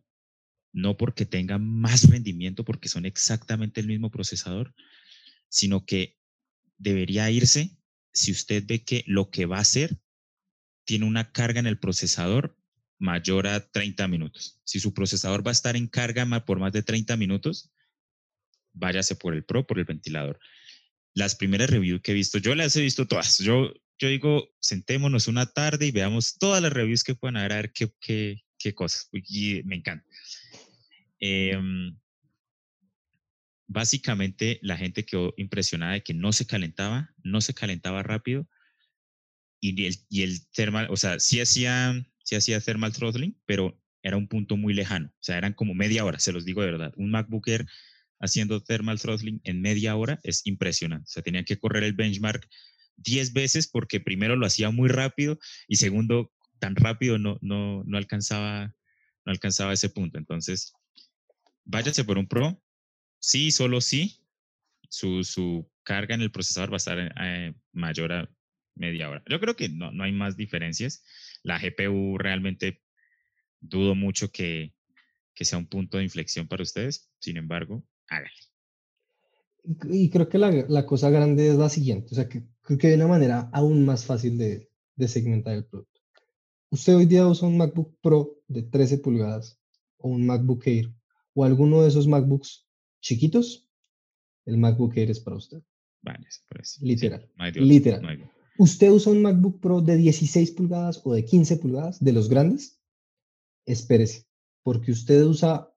no 0.73 0.97
porque 0.97 1.25
tenga 1.25 1.59
más 1.59 2.11
rendimiento, 2.11 2.64
porque 2.64 2.88
son 2.88 3.07
exactamente 3.07 3.81
el 3.81 3.87
mismo 3.87 4.11
procesador, 4.11 4.75
sino 5.49 5.87
que 5.87 6.18
debería 6.79 7.31
irse 7.31 7.77
si 8.12 8.33
usted 8.33 8.64
ve 8.66 8.85
que 8.85 9.05
lo 9.07 9.31
que 9.31 9.47
va 9.47 9.59
a 9.59 9.61
hacer 9.61 9.99
tiene 10.85 11.07
una 11.07 11.33
carga 11.33 11.61
en 11.61 11.66
el 11.66 11.79
procesador 11.79 12.57
mayor 12.99 13.47
a 13.47 13.70
30 13.70 14.07
minutos. 14.09 14.61
Si 14.64 14.81
su 14.81 14.94
procesador 14.94 15.47
va 15.47 15.51
a 15.51 15.53
estar 15.53 15.77
en 15.77 15.88
carga 15.88 16.27
por 16.44 16.59
más 16.59 16.73
de 16.73 16.83
30 16.83 17.16
minutos, 17.16 17.70
váyase 18.73 19.16
por 19.16 19.35
el 19.35 19.44
Pro, 19.44 19.66
por 19.66 19.79
el 19.79 19.85
ventilador. 19.85 20.38
Las 21.14 21.37
primeras 21.37 21.70
reviews 21.70 22.03
que 22.03 22.12
he 22.12 22.14
visto, 22.14 22.38
yo 22.38 22.55
las 22.55 22.77
he 22.77 22.83
visto 22.83 23.07
todas. 23.07 23.38
Yo, 23.38 23.73
yo 23.98 24.09
digo, 24.09 24.48
sentémonos 24.61 25.28
una 25.28 25.46
tarde 25.46 25.87
y 25.87 25.92
veamos 25.92 26.38
todas 26.38 26.62
las 26.62 26.72
reviews 26.72 27.04
que 27.04 27.14
puedan 27.14 27.37
haber, 27.37 27.52
a 27.52 27.57
ver 27.57 27.72
qué, 27.72 27.92
qué, 28.00 28.42
qué 28.59 28.74
cosas. 28.74 29.09
Y 29.12 29.62
me 29.64 29.76
encanta. 29.76 30.07
Em, 31.20 31.96
básicamente 33.66 34.59
la 34.62 34.76
gente 34.76 35.04
quedó 35.04 35.35
impresionada 35.37 35.94
de 35.94 36.02
que 36.02 36.14
no 36.14 36.33
se 36.33 36.46
calentaba, 36.46 37.11
no 37.22 37.40
se 37.40 37.54
calentaba 37.54 38.02
rápido 38.02 38.48
y 39.61 39.87
el, 39.87 39.96
y 40.11 40.22
el 40.22 40.46
thermal, 40.50 40.88
o 40.90 40.96
sea, 40.96 41.18
sí 41.18 41.40
hacía, 41.40 41.94
sí 42.22 42.37
hacía 42.37 42.61
thermal 42.61 42.92
throttling, 42.92 43.38
pero 43.46 43.80
era 44.02 44.18
un 44.18 44.28
punto 44.28 44.59
muy 44.59 44.74
lejano, 44.74 45.09
o 45.09 45.22
sea, 45.22 45.38
eran 45.38 45.54
como 45.54 45.74
media 45.74 46.04
hora, 46.04 46.18
se 46.18 46.33
los 46.33 46.44
digo 46.44 46.61
de 46.61 46.70
verdad. 46.70 46.92
Un 46.96 47.11
MacBook 47.11 47.48
Air 47.48 47.66
haciendo 48.20 48.62
thermal 48.62 49.00
throttling 49.00 49.40
en 49.44 49.62
media 49.62 49.96
hora 49.96 50.20
es 50.22 50.42
impresionante, 50.46 51.04
o 51.09 51.12
sea, 51.12 51.22
tenía 51.22 51.44
que 51.44 51.59
correr 51.59 51.85
el 51.85 51.94
benchmark 51.94 52.46
10 52.96 53.33
veces 53.33 53.68
porque 53.68 54.00
primero 54.00 54.37
lo 54.37 54.46
hacía 54.46 54.70
muy 54.70 54.88
rápido 54.88 55.38
y 55.68 55.76
segundo, 55.76 56.33
tan 56.59 56.76
rápido 56.76 57.18
no, 57.18 57.38
no, 57.42 57.83
no 57.85 57.98
alcanzaba 57.98 58.74
no 59.24 59.33
alcanzaba 59.33 59.72
ese 59.72 59.88
punto. 59.88 60.18
Entonces, 60.18 60.74
váyase 61.64 62.04
por 62.04 62.18
un 62.18 62.28
Pro, 62.28 62.62
sí, 63.18 63.50
solo 63.50 63.80
sí, 63.80 64.20
su, 64.88 65.24
su 65.24 65.70
carga 65.83 66.14
en 66.14 66.20
el 66.20 66.30
procesador 66.30 66.70
va 66.70 66.76
a 66.76 66.78
estar 66.78 67.12
eh, 67.20 67.54
mayor 67.72 68.12
a 68.12 68.30
media 68.74 69.11
hora. 69.11 69.22
Yo 69.28 69.40
creo 69.40 69.57
que 69.57 69.68
no, 69.68 69.92
no 69.92 70.04
hay 70.04 70.12
más 70.12 70.37
diferencias. 70.37 71.02
La 71.42 71.59
GPU 71.59 72.18
realmente 72.18 72.83
dudo 73.61 73.94
mucho 73.94 74.30
que, 74.30 74.74
que 75.35 75.44
sea 75.44 75.59
un 75.59 75.66
punto 75.66 75.98
de 75.98 76.04
inflexión 76.04 76.48
para 76.48 76.62
ustedes. 76.62 77.11
Sin 77.18 77.37
embargo, 77.37 77.85
háganle. 78.09 78.30
Y 79.90 80.11
creo 80.11 80.28
que 80.28 80.38
la, 80.38 80.50
la, 80.68 80.85
cosa 80.85 81.09
grande 81.09 81.48
es 81.48 81.54
la 81.54 81.70
siguiente, 81.70 82.09
o 82.12 82.14
sea, 82.14 82.28
que 82.28 82.42
creo 82.64 82.79
que 82.79 82.88
hay 82.88 82.94
una 82.94 83.07
manera 83.07 83.48
aún 83.53 83.85
más 83.85 84.05
fácil 84.05 84.37
de, 84.37 84.68
de, 84.96 85.09
segmentar 85.09 85.55
el 85.55 85.64
producto. 85.64 86.00
Usted 86.70 86.96
hoy 86.96 87.07
día 87.07 87.29
usa 87.29 87.46
un 87.46 87.57
MacBook 87.57 87.96
Pro 88.00 88.42
de 88.48 88.62
13 88.62 88.98
pulgadas 88.98 89.61
o 89.98 90.09
un 90.09 90.27
MacBook 90.27 90.66
Air 90.66 90.92
o 91.35 91.44
alguno 91.44 91.83
de 91.83 91.88
esos 91.88 92.09
MacBooks 92.09 92.66
chiquitos, 93.00 93.68
el 94.46 94.57
MacBook 94.59 94.96
Air 94.96 95.11
es 95.11 95.20
para 95.20 95.37
usted. 95.37 95.62
Vale, 96.03 96.27
literal. 96.81 97.31
literal. 97.55 98.31
¿Usted 98.59 98.90
usa 98.90 99.12
un 99.12 99.22
MacBook 99.22 99.61
Pro 99.61 99.81
de 99.81 99.96
16 99.96 100.53
pulgadas 100.53 101.00
o 101.05 101.12
de 101.12 101.24
15 101.24 101.57
pulgadas, 101.57 102.03
de 102.03 102.12
los 102.12 102.29
grandes? 102.29 102.81
Espérese, 103.66 104.27
porque 104.62 104.92
usted 104.92 105.24
usa, 105.24 105.72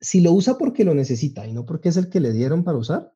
si 0.00 0.20
lo 0.20 0.32
usa 0.32 0.56
porque 0.58 0.84
lo 0.84 0.94
necesita 0.94 1.46
y 1.46 1.52
no 1.52 1.66
porque 1.66 1.88
es 1.88 1.96
el 1.96 2.08
que 2.08 2.20
le 2.20 2.32
dieron 2.32 2.64
para 2.64 2.78
usar, 2.78 3.14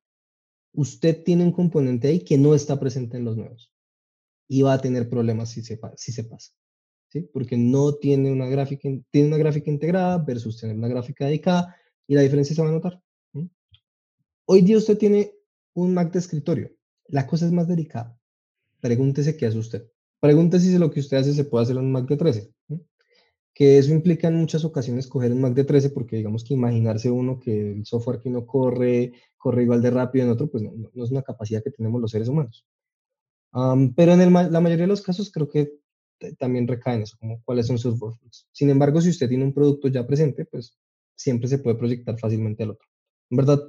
usted 0.76 1.24
tiene 1.24 1.42
un 1.42 1.52
componente 1.52 2.08
ahí 2.08 2.20
que 2.20 2.38
no 2.38 2.54
está 2.54 2.78
presente 2.78 3.16
en 3.16 3.24
los 3.24 3.36
nuevos 3.36 3.72
y 4.48 4.62
va 4.62 4.74
a 4.74 4.80
tener 4.80 5.08
problemas 5.08 5.50
si 5.50 5.62
se, 5.62 5.76
pasa. 5.76 6.52
¿sí? 7.08 7.28
Porque 7.32 7.56
no 7.56 7.94
tiene 7.94 8.30
una, 8.30 8.46
gráfica, 8.46 8.88
tiene 9.10 9.28
una 9.28 9.38
gráfica 9.38 9.70
integrada 9.70 10.18
versus 10.18 10.60
tener 10.60 10.76
una 10.76 10.88
gráfica 10.88 11.26
dedicada 11.26 11.76
y 12.06 12.14
la 12.14 12.22
diferencia 12.22 12.54
se 12.54 12.62
va 12.62 12.68
a 12.68 12.72
notar. 12.72 13.02
Hoy 14.44 14.62
día 14.62 14.78
usted 14.78 14.96
tiene 14.96 15.32
un 15.74 15.92
Mac 15.92 16.12
de 16.12 16.20
escritorio. 16.20 16.70
La 17.08 17.26
cosa 17.26 17.46
es 17.46 17.52
más 17.52 17.66
delicada 17.66 18.16
pregúntese 18.86 19.36
qué 19.36 19.46
hace 19.46 19.58
usted. 19.58 19.90
Pregúntese 20.20 20.66
si 20.66 20.78
lo 20.78 20.90
que 20.90 21.00
usted 21.00 21.16
hace 21.16 21.34
se 21.34 21.44
puede 21.44 21.64
hacer 21.64 21.76
en 21.76 21.84
un 21.84 21.92
Mac 21.92 22.06
de 22.08 22.16
13. 22.16 22.52
Que 23.57 23.79
eso 23.79 23.90
implica 23.90 24.29
en 24.29 24.35
muchas 24.35 24.66
ocasiones 24.66 25.07
coger 25.07 25.33
un 25.33 25.40
Mac 25.40 25.55
de 25.55 25.64
13 25.64 25.88
porque 25.90 26.16
digamos 26.16 26.45
que 26.45 26.53
imaginarse 26.53 27.11
uno 27.11 27.40
que 27.40 27.73
el 27.73 27.87
software 27.87 28.21
que 28.21 28.29
uno 28.29 28.47
corre, 28.47 29.14
corre 29.38 29.62
igual 29.62 29.81
de 29.81 29.90
rápido 29.90 30.27
en 30.27 30.31
otro, 30.31 30.51
pues 30.51 30.62
no, 30.62 30.73
no 30.92 31.05
es 31.05 31.11
una 31.11 31.23
capacidad 31.23 31.64
que 31.64 31.71
tenemos 31.71 31.99
los 32.01 32.11
seres 32.11 32.29
humanos. 32.29 32.66
pero 33.97 34.12
en 34.12 34.33
la 34.33 34.61
mayoría 34.61 34.85
de 34.85 34.95
los 34.95 35.01
casos 35.01 35.33
creo 35.33 35.49
que 35.49 35.73
también 36.38 36.69
recae 36.69 36.97
en 36.97 37.03
eso, 37.03 37.16
como 37.19 37.42
cuáles 37.45 37.66
son 37.66 37.79
sus 37.79 37.99
workflows. 38.01 38.47
Sin 38.53 38.69
embargo, 38.69 39.01
si 39.01 39.09
usted 39.09 39.29
tiene 39.29 39.45
un 39.45 39.55
producto 39.55 39.88
ya 39.88 40.07
presente, 40.07 40.45
pues 40.45 40.79
siempre 41.14 41.49
se 41.49 41.59
puede 41.59 41.77
proyectar 41.77 42.19
fácilmente 42.19 42.62
al 42.62 42.73
otro. 42.73 42.87
En 43.31 43.38
verdad, 43.38 43.61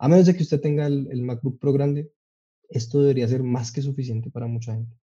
a 0.00 0.08
menos 0.08 0.26
de 0.26 0.34
que 0.34 0.42
usted 0.42 0.60
tenga 0.60 0.86
el, 0.86 1.08
el 1.10 1.22
MacBook 1.22 1.60
Pro 1.60 1.72
grande, 1.72 2.10
esto 2.68 3.00
debería 3.00 3.28
ser 3.28 3.42
más 3.42 3.70
que 3.70 3.82
suficiente 3.82 4.30
para 4.30 4.46
mucha 4.46 4.74
gente. 4.74 4.96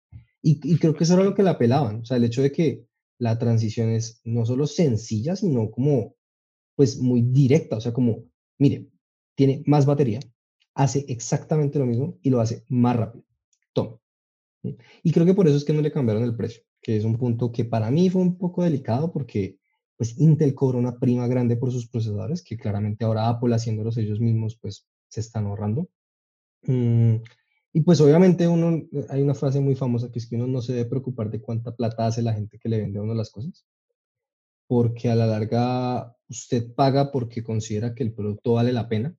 Y, 0.43 0.79
creo 0.79 0.95
que 0.95 1.03
eso 1.03 1.15
era 1.15 1.25
lo 1.25 1.35
que 1.35 1.43
la 1.43 1.53
apelaban, 1.53 2.03
o 2.03 2.05
sea, 2.05 2.19
el 2.19 2.25
hecho 2.25 2.41
de 2.41 2.53
que 2.53 2.86
la 3.18 3.38
transición 3.38 3.90
es 3.90 4.20
no 4.24 4.44
solo 4.46 4.66
sencilla, 4.66 5.37
sino 5.37 5.70
como, 5.70 6.14
pues, 6.74 6.98
muy 6.98 7.22
directa, 7.22 7.76
o 7.76 7.81
sea, 7.81 7.92
como, 7.92 8.24
mire, 8.59 8.88
tiene 9.35 9.62
más 9.66 9.87
batería, 9.87 10.20
hace 10.74 11.05
exactamente 11.09 11.79
lo 11.79 11.87
mismo 11.87 12.18
y 12.22 12.31
lo 12.31 12.40
hace 12.40 12.64
más 12.68 12.96
rápido. 12.96 13.24
Toma. 13.72 13.98
Y 15.02 15.12
creo 15.12 15.26
que 15.26 15.35
por 15.35 15.46
eso 15.46 15.57
es 15.57 15.64
que 15.64 15.72
no 15.72 15.81
le 15.81 15.92
cambiaron 15.92 16.24
el 16.24 16.37
precio, 16.37 16.62
que 16.83 16.96
es 16.96 17.05
un 17.05 17.16
punto 17.16 17.52
que 17.52 17.64
para 17.64 17.90
mí 17.90 18.11
fue 18.11 18.22
un 18.22 18.37
poco 18.37 18.62
delicado 18.64 19.12
porque 19.12 19.59
pues 19.96 20.18
Intel 20.18 20.55
cobra 20.55 20.79
una 20.79 20.98
prima 20.98 21.26
grande 21.26 21.57
por 21.57 21.72
sus 21.72 21.88
procesadores, 21.88 22.42
que 22.42 22.59
claramente 22.59 23.05
ahora 23.05 23.29
Apple 23.29 23.55
haciéndolos 23.55 23.96
ellos 23.96 24.20
mismos 24.20 24.59
pues 24.61 24.87
se 25.09 25.20
están 25.20 25.46
ahorrando. 25.46 25.88
Y 27.77 27.83
pues 27.83 28.01
obviamente 28.01 28.49
uno, 28.49 28.89
hay 29.11 29.21
una 29.21 29.35
frase 29.35 29.61
muy 29.61 29.75
famosa 29.75 30.11
que 30.11 30.19
es 30.19 30.27
que 30.27 30.37
uno 30.37 30.47
no 30.47 30.62
se 30.62 30.73
debe 30.73 30.89
preocupar 30.89 31.31
de 31.31 31.43
cuánta 31.43 31.77
plata 31.77 32.07
hace 32.07 32.23
la 32.23 32.33
gente 32.33 32.59
que 32.59 32.71
le 32.71 32.79
vende 32.79 32.99
a 32.99 33.03
uno 33.03 33.12
las 33.12 33.29
cosas, 33.29 33.67
porque 34.67 35.11
a 35.11 35.15
la 35.15 35.27
larga 35.27 36.17
usted 36.27 36.73
paga 36.75 37.12
porque 37.12 37.45
considera 37.45 37.95
que 37.95 38.03
el 38.03 38.15
producto 38.15 38.55
vale 38.55 38.73
la 38.73 38.89
pena, 38.89 39.15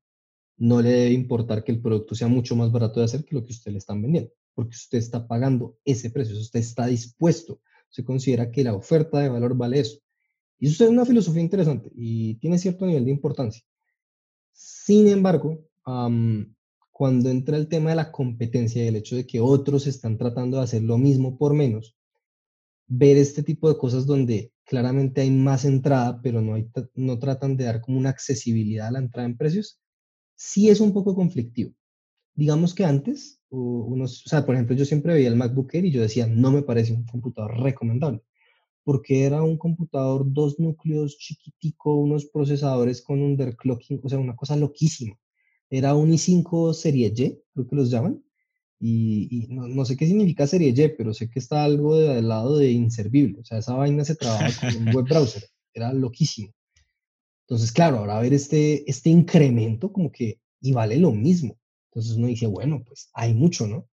no 0.58 0.82
le 0.82 0.90
debe 0.90 1.12
importar 1.12 1.64
que 1.64 1.72
el 1.72 1.84
producto 1.84 2.16
sea 2.16 2.30
mucho 2.30 2.56
más 2.56 2.72
barato 2.72 3.00
de 3.00 3.06
hacer 3.06 3.26
que 3.26 3.36
lo 3.36 3.46
que 3.46 3.52
usted 3.52 3.74
le 3.74 3.78
están 3.78 4.02
vendiendo, 4.02 4.32
porque 4.56 4.76
usted 4.76 4.98
está 4.98 5.28
pagando 5.28 5.78
ese 5.86 6.10
precio, 6.10 6.36
usted 6.36 6.60
está 6.60 6.88
dispuesto, 6.88 7.62
se 7.90 8.04
considera 8.04 8.50
que 8.50 8.64
la 8.64 8.74
oferta 8.74 9.20
de 9.20 9.30
valor 9.30 9.56
vale 9.56 9.82
eso. 9.82 10.00
Y 10.58 10.70
eso 10.70 10.84
es 10.84 10.90
una 10.90 11.06
filosofía 11.06 11.44
interesante 11.44 11.92
y 11.94 12.40
tiene 12.40 12.58
cierto 12.58 12.88
nivel 12.88 13.06
de 13.06 13.12
importancia. 13.12 13.62
Sin 14.52 15.08
embargo, 15.10 15.64
cuando 16.98 17.30
entra 17.30 17.58
el 17.58 17.68
tema 17.68 17.92
de 17.92 17.96
la 17.96 18.12
competencia 18.12 18.84
y 18.84 18.88
el 18.88 18.96
hecho 18.96 19.16
de 19.16 19.28
que 19.28 19.40
otros 19.40 19.86
están 19.86 20.18
tratando 20.18 20.58
de 20.58 20.64
hacer 20.64 20.82
lo 20.82 20.98
mismo 20.98 21.38
por 21.38 21.54
menos, 21.54 21.96
ver 22.88 23.18
este 23.18 23.44
tipo 23.44 23.70
de 23.70 23.78
cosas 23.78 24.08
donde 24.08 24.52
claramente 24.66 25.22
hay 25.22 25.30
más 25.30 25.64
entrada, 25.66 26.20
pero 26.24 26.42
no, 26.42 26.56
no 26.96 27.20
tratan 27.20 27.56
de 27.56 27.66
dar 27.66 27.82
como 27.82 28.00
una 28.00 28.10
accesibilidad 28.10 28.88
a 28.88 28.92
la 28.94 28.98
entrada 28.98 29.28
en 29.28 29.38
precios, 29.38 29.80
sí 30.34 30.70
es 30.70 30.82
un 30.82 30.92
poco 30.92 31.14
conflictivo. 31.14 31.72
Digamos 32.34 32.74
que 32.74 32.84
antes, 32.84 33.42
unos, 33.50 34.26
o 34.26 34.30
sea, 34.30 34.44
por 34.44 34.56
ejemplo, 34.56 34.76
yo 34.76 34.84
siempre 34.84 35.14
veía 35.14 35.28
el 35.28 35.36
MacBook 35.36 35.76
Air 35.76 35.86
y 35.86 35.92
yo 35.92 36.02
decía, 36.02 36.26
no 36.26 36.52
me 36.52 36.64
parece 36.64 36.94
un 36.94 37.06
computador 37.06 37.60
recomendable, 37.60 38.24
porque 38.84 39.24
era 39.24 39.44
un 39.44 39.60
computador, 39.60 40.24
dos 40.26 40.60
núcleos 40.60 41.20
chiquitico, 41.20 41.94
unos 41.94 42.26
procesadores 42.26 43.04
con 43.04 43.22
underclocking, 43.22 44.02
o 44.04 44.10
sea, 44.10 44.18
una 44.18 44.36
cosa 44.36 44.56
loquísima 44.56 45.16
era 45.70 45.96
un 45.96 46.12
i5 46.12 46.74
serie 46.74 47.08
Y, 47.16 47.40
creo 47.54 47.68
que 47.68 47.76
los 47.76 47.90
llaman, 47.90 48.24
y, 48.80 49.48
no, 49.50 49.86
sé 49.86 49.98
qué 49.98 50.06
significa 50.06 50.48
serie 50.48 50.74
Y, 50.76 50.90
pero 50.90 51.14
sé 51.14 51.30
que 51.30 51.40
está 51.40 51.64
algo 51.64 51.98
del 51.98 52.28
lado 52.28 52.58
de 52.58 52.72
inservible, 52.72 53.40
o 53.42 53.46
sea, 53.46 53.58
esa 53.58 53.74
vaina 53.76 54.06
se 54.06 54.16
trabajaba 54.16 54.52
con 54.74 54.88
un 54.88 54.96
web 54.96 55.06
browser, 55.06 55.44
era 55.74 55.94
loquísimo. 55.94 56.54
Entonces, 57.48 57.72
claro, 57.72 58.00
ahora 58.00 58.20
ver 58.20 58.34
este, 58.34 58.90
este 58.90 59.10
incremento 59.10 59.92
como 59.92 60.12
que, 60.12 60.42
y 60.62 60.74
vale 60.74 60.98
lo 60.98 61.12
mismo. 61.12 61.58
Entonces 61.92 62.18
uno 62.18 62.28
dice, 62.28 62.46
bueno, 62.46 62.84
pues 62.86 63.10
hay 63.14 63.34
mucho, 63.34 63.68
¿no? 63.68 63.88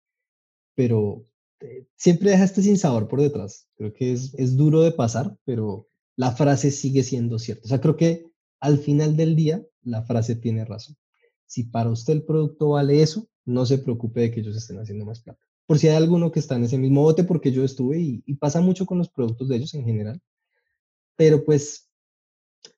Pero 0.75 1.27
eh, 1.59 1.85
siempre 1.95 2.31
deja 2.31 2.45
este 2.45 2.63
sin 2.63 2.77
sabor 2.77 3.07
por 3.07 3.21
detrás. 3.21 3.67
Creo 3.75 3.93
que 3.93 4.11
es, 4.11 4.33
es 4.35 4.57
duro 4.57 4.81
de 4.81 4.91
pasar, 4.91 5.37
pero 5.45 5.87
la 6.15 6.31
frase 6.31 6.71
sigue 6.71 7.03
siendo 7.03 7.37
cierta. 7.37 7.63
O 7.65 7.67
sea, 7.67 7.79
creo 7.79 7.95
que 7.95 8.25
al 8.59 8.79
final 8.79 9.15
del 9.15 9.35
día 9.35 9.63
la 9.83 10.01
frase 10.01 10.35
tiene 10.35 10.65
razón. 10.65 10.95
Si 11.53 11.65
para 11.65 11.91
usted 11.91 12.13
el 12.13 12.23
producto 12.23 12.69
vale 12.69 13.03
eso, 13.03 13.29
no 13.45 13.63
se 13.67 13.77
preocupe 13.77 14.21
de 14.21 14.31
que 14.31 14.39
ellos 14.39 14.55
estén 14.55 14.79
haciendo 14.79 15.05
más 15.05 15.21
plata. 15.21 15.39
Por 15.67 15.77
si 15.77 15.87
hay 15.87 15.95
alguno 15.95 16.31
que 16.31 16.39
está 16.39 16.55
en 16.55 16.63
ese 16.63 16.79
mismo 16.79 17.03
bote, 17.03 17.23
porque 17.25 17.51
yo 17.51 17.63
estuve 17.63 17.99
y, 17.99 18.23
y 18.25 18.33
pasa 18.37 18.59
mucho 18.59 18.87
con 18.87 18.97
los 18.97 19.07
productos 19.09 19.49
de 19.49 19.57
ellos 19.57 19.71
en 19.75 19.85
general. 19.85 20.19
Pero 21.15 21.45
pues, 21.45 21.91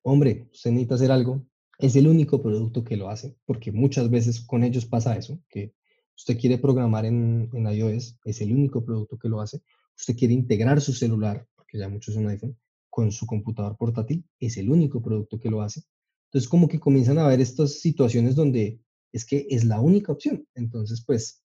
hombre, 0.01 0.49
usted 0.51 0.71
necesita 0.71 0.95
hacer 0.95 1.09
algo. 1.09 1.47
Es 1.79 1.95
el 1.95 2.05
único 2.05 2.41
producto 2.41 2.83
que 2.83 2.97
lo 2.97 3.07
hace, 3.07 3.37
porque 3.45 3.71
muchas 3.71 4.09
veces 4.09 4.41
con 4.41 4.65
ellos 4.65 4.85
pasa 4.85 5.15
eso, 5.15 5.39
que 5.47 5.73
usted 6.13 6.37
quiere 6.37 6.57
programar 6.57 7.05
en, 7.05 7.49
en 7.53 7.71
iOS, 7.71 8.19
es 8.25 8.41
el 8.41 8.51
único 8.51 8.83
producto 8.83 9.17
que 9.17 9.29
lo 9.29 9.39
hace. 9.39 9.61
Usted 9.97 10.17
quiere 10.17 10.33
integrar 10.33 10.81
su 10.81 10.91
celular, 10.91 11.47
porque 11.55 11.77
ya 11.77 11.87
muchos 11.87 12.13
son 12.13 12.27
iPhone, 12.27 12.57
con 12.89 13.13
su 13.13 13.25
computador 13.25 13.77
portátil, 13.77 14.25
es 14.37 14.57
el 14.57 14.69
único 14.69 15.01
producto 15.01 15.39
que 15.39 15.49
lo 15.49 15.61
hace. 15.61 15.83
Entonces, 16.25 16.49
como 16.49 16.67
que 16.67 16.79
comienzan 16.79 17.17
a 17.17 17.25
haber 17.25 17.39
estas 17.39 17.79
situaciones 17.79 18.35
donde 18.35 18.79
es 19.11 19.25
que 19.25 19.47
es 19.49 19.63
la 19.63 19.79
única 19.79 20.11
opción. 20.11 20.45
Entonces, 20.55 21.03
pues, 21.05 21.43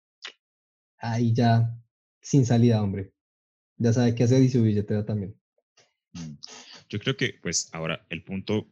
ahí 0.98 1.32
ya 1.32 1.76
sin 2.22 2.46
salida, 2.46 2.82
hombre. 2.82 3.12
Ya 3.76 3.92
sabe 3.92 4.14
qué 4.14 4.24
hacer 4.24 4.42
y 4.42 4.48
su 4.48 4.62
billetera 4.62 5.04
también. 5.04 5.38
Mm. 6.12 6.38
Yo 6.88 6.98
creo 6.98 7.16
que, 7.16 7.34
pues, 7.42 7.68
ahora 7.72 8.06
el 8.08 8.24
punto 8.24 8.70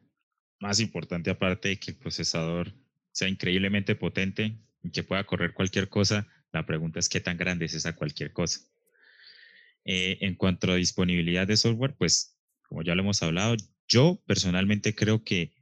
más 0.61 0.81
importante, 0.81 1.31
aparte 1.31 1.69
de 1.69 1.79
que 1.79 1.91
el 1.91 1.97
procesador 1.99 2.73
sea 3.13 3.29
increíblemente 3.29 3.95
potente 3.95 4.59
y 4.83 4.91
que 4.91 5.03
pueda 5.03 5.25
correr 5.25 5.53
cualquier 5.53 5.89
cosa, 5.89 6.27
la 6.53 6.65
pregunta 6.65 6.99
es 6.99 7.09
qué 7.09 7.21
tan 7.21 7.37
grande 7.37 7.67
es 7.67 7.75
esa 7.75 7.95
cualquier 7.95 8.33
cosa. 8.33 8.61
Eh, 9.85 10.19
en 10.23 10.35
cuanto 10.35 10.73
a 10.73 10.77
disponibilidad 10.77 11.47
de 11.47 11.57
software, 11.57 11.95
pues 11.97 12.37
como 12.63 12.83
ya 12.83 12.95
lo 12.95 13.03
hemos 13.03 13.23
hablado, 13.23 13.57
yo 13.87 14.21
personalmente 14.27 14.95
creo 14.95 15.23
que 15.23 15.53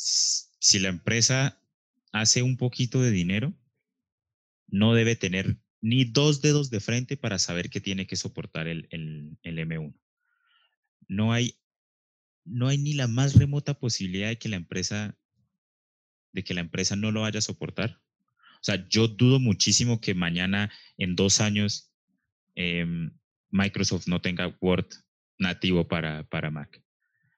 si 0.00 0.78
la 0.78 0.88
empresa 0.88 1.60
hace 2.12 2.42
un 2.42 2.56
poquito 2.56 3.02
de 3.02 3.10
dinero, 3.10 3.54
no 4.68 4.94
debe 4.94 5.16
tener 5.16 5.58
ni 5.82 6.04
dos 6.04 6.40
dedos 6.40 6.70
de 6.70 6.80
frente 6.80 7.16
para 7.16 7.38
saber 7.38 7.70
que 7.70 7.80
tiene 7.80 8.06
que 8.06 8.16
soportar 8.16 8.66
el, 8.68 8.88
M1. 9.42 9.94
No 11.08 11.32
hay, 11.32 11.58
no 12.44 12.68
hay 12.68 12.78
ni 12.78 12.94
la 12.94 13.08
más 13.08 13.34
remota 13.34 13.78
posibilidad 13.78 14.28
de 14.28 14.38
que 14.38 14.48
la 14.48 14.56
empresa 14.56 15.16
de 16.32 16.44
que 16.44 16.54
la 16.54 16.60
empresa 16.60 16.94
no 16.94 17.10
lo 17.10 17.22
vaya 17.22 17.38
a 17.38 17.42
soportar. 17.42 18.00
O 18.60 18.62
sea, 18.62 18.88
yo 18.88 19.08
dudo 19.08 19.40
muchísimo 19.40 20.00
que 20.00 20.14
mañana, 20.14 20.70
en 20.96 21.16
dos 21.16 21.40
años, 21.40 21.92
em, 22.54 23.10
Microsoft 23.50 24.06
no 24.06 24.20
tenga 24.20 24.56
Word 24.60 24.86
nativo 25.38 25.88
para, 25.88 26.22
para 26.28 26.52
Mac. 26.52 26.80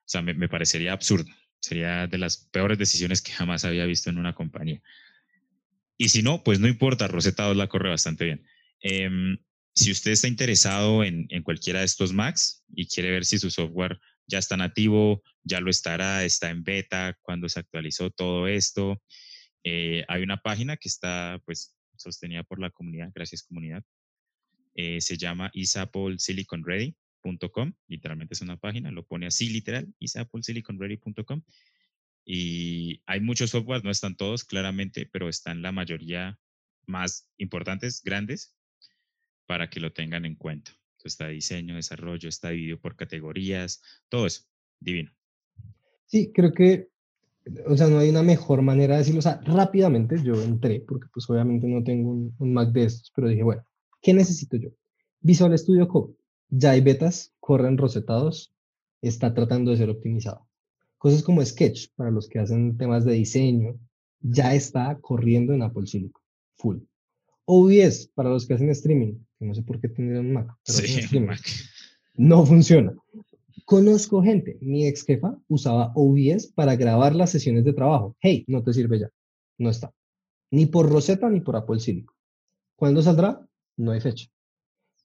O 0.05 0.09
sea, 0.12 0.20
me, 0.20 0.48
parecería 0.48 0.92
absurdo. 0.92 1.33
Sería 1.62 2.07
de 2.09 2.18
las 2.18 2.37
peores 2.37 2.77
decisiones 2.77 3.22
que 3.22 3.33
jamás 3.33 3.64
había 3.64 3.87
visto 3.87 4.11
en 4.11 4.18
una 4.18 4.35
compañía. 4.35 4.83
Y 5.96 6.09
si 6.09 6.22
no, 6.22 6.42
pues 6.42 6.59
no 6.59 6.66
importa, 6.66 7.07
Rosetta 7.07 7.44
2 7.44 7.57
la 7.57 7.68
corre 7.68 7.88
bastante 7.88 8.25
bien. 8.25 8.44
Em, 8.81 9.38
si 9.75 9.92
usted 9.92 10.11
está 10.11 10.27
interesado 10.27 11.05
en, 11.05 11.29
cualquiera 11.44 11.79
de 11.79 11.87
estos 11.87 12.12
Macs 12.12 12.64
y 12.75 12.87
quiere 12.87 13.11
ver 13.11 13.25
si 13.25 13.38
su 13.38 13.51
software 13.51 14.01
ya 14.27 14.38
está 14.38 14.57
nativo, 14.57 15.22
ya 15.44 15.61
lo 15.61 15.70
estará, 15.70 16.25
está 16.25 16.51
en 16.51 16.64
beta, 16.64 17.16
cuando 17.22 17.48
se 17.48 17.61
actualizó 17.61 18.11
todo 18.11 18.48
esto, 18.48 19.01
eh, 19.64 20.05
hay 20.09 20.22
una 20.22 20.38
página 20.38 20.77
que 20.77 20.88
está 20.88 21.40
pues 21.44 21.77
sostenida 21.96 22.42
por 22.42 22.59
la 22.59 22.70
comunidad, 22.70 23.12
gracias 23.14 23.44
comunidad, 23.44 23.85
eh, 24.75 25.01
se 25.01 25.16
llama 25.16 25.51
Isapple 25.55 26.18
Silicon 26.18 26.64
Ready 26.64 26.96
.com, 27.23 27.73
literalmente 27.87 28.35
es 28.35 28.41
una 28.41 28.59
página, 28.59 28.91
lo 28.91 29.07
pone 29.07 29.27
así 29.27 29.49
literal, 29.49 29.93
isappleSiliconReady.com. 29.99 31.43
Y 32.25 33.03
hay 33.07 33.21
muchos 33.21 33.51
software, 33.51 33.85
no 33.85 33.91
están 33.91 34.17
todos 34.17 34.45
claramente, 34.45 35.09
pero 35.11 35.29
están 35.29 35.63
la 35.63 35.73
mayoría 35.73 36.39
más 36.87 37.29
importantes, 37.37 38.03
grandes, 38.05 38.55
para 39.47 39.71
que 39.71 39.81
lo 39.81 39.93
tengan 39.93 40.25
en 40.25 40.37
cuenta. 40.37 40.71
Entonces, 40.71 41.15
está 41.15 41.29
diseño, 41.29 41.75
desarrollo, 41.75 42.29
está 42.29 42.51
dividido 42.51 42.79
por 42.79 42.97
categorías, 42.97 43.83
todo 44.09 44.27
eso, 44.27 44.43
divino. 44.79 45.11
Sí, 46.07 46.31
creo 46.33 46.53
que, 46.53 46.91
o 47.67 47.77
sea, 47.77 47.89
no 47.89 47.99
hay 47.99 48.11
una 48.11 48.23
mejor 48.23 48.63
manera 48.63 48.95
de 48.95 48.99
decirlo. 49.01 49.19
O 49.19 49.23
sea, 49.23 49.41
rápidamente 49.45 50.17
yo 50.23 50.41
entré, 50.41 50.81
porque 50.81 51.09
pues 51.13 51.29
obviamente 51.29 51.67
no 51.67 51.83
tengo 51.83 52.11
un, 52.11 52.35
un 52.39 52.53
Mac 52.53 52.71
de 52.71 52.85
estos, 52.85 53.11
pero 53.17 53.29
dije, 53.29 53.43
bueno, 53.43 53.65
¿qué 54.01 54.15
necesito 54.15 54.57
yo? 54.57 54.71
Visual 55.21 55.57
Studio 55.59 55.89
Code 55.89 56.15
ya 56.53 56.73
hay 56.73 56.83
betas, 56.83 57.33
corren 57.41 57.79
rosetados, 57.79 58.53
está 59.01 59.33
tratando 59.33 59.71
de 59.71 59.79
ser 59.79 59.88
optimizado. 59.88 60.47
Cosas 60.99 61.23
como 61.23 61.45
Sketch, 61.45 61.88
para 61.97 62.11
los 62.11 62.29
que 62.29 62.38
hacen 62.38 62.77
temas 62.77 63.05
de 63.05 63.15
diseño, 63.15 63.79
ya 64.21 64.55
está 64.55 64.99
corriendo 65.01 65.55
en 65.55 65.62
Apple 65.62 65.87
Silicon, 65.87 66.23
full. 66.57 66.79
OBS, 67.47 68.09
para 68.15 68.29
los 68.29 68.47
que 68.47 68.55
hacen 68.55 68.69
streaming, 68.69 69.15
no 69.41 69.55
sé 69.55 69.62
por 69.62 69.81
qué 69.81 69.88
tendrían 69.88 70.27
un 70.27 70.33
Mac, 70.35 70.55
pero 70.65 71.27
Mac. 71.27 71.41
no 72.15 72.47
funciona. 72.47 72.95
Conozco 73.65 74.23
gente, 74.23 74.59
mi 74.61 74.87
ex 74.87 75.05
jefa 75.05 75.37
usaba 75.49 75.93
OBS 75.95 76.49
para 76.49 76.77
grabar 76.77 77.17
las 77.17 77.31
sesiones 77.31 77.65
de 77.65 77.73
trabajo. 77.73 78.15
Hey, 78.21 78.45
no 78.47 78.62
te 78.62 78.75
sirve 78.75 79.01
ya, 79.01 79.11
no 79.59 79.71
está. 79.71 79.93
Ni 80.51 80.67
por 80.67 80.88
Rosetta 80.88 81.31
ni 81.31 81.41
por 81.41 81.57
Apple 81.57 81.81
Silicon. 81.81 82.15
¿Cuándo 82.77 83.01
saldrá? 83.03 83.41
No 83.77 83.93
hay 83.93 84.01
fecha. 84.01 84.29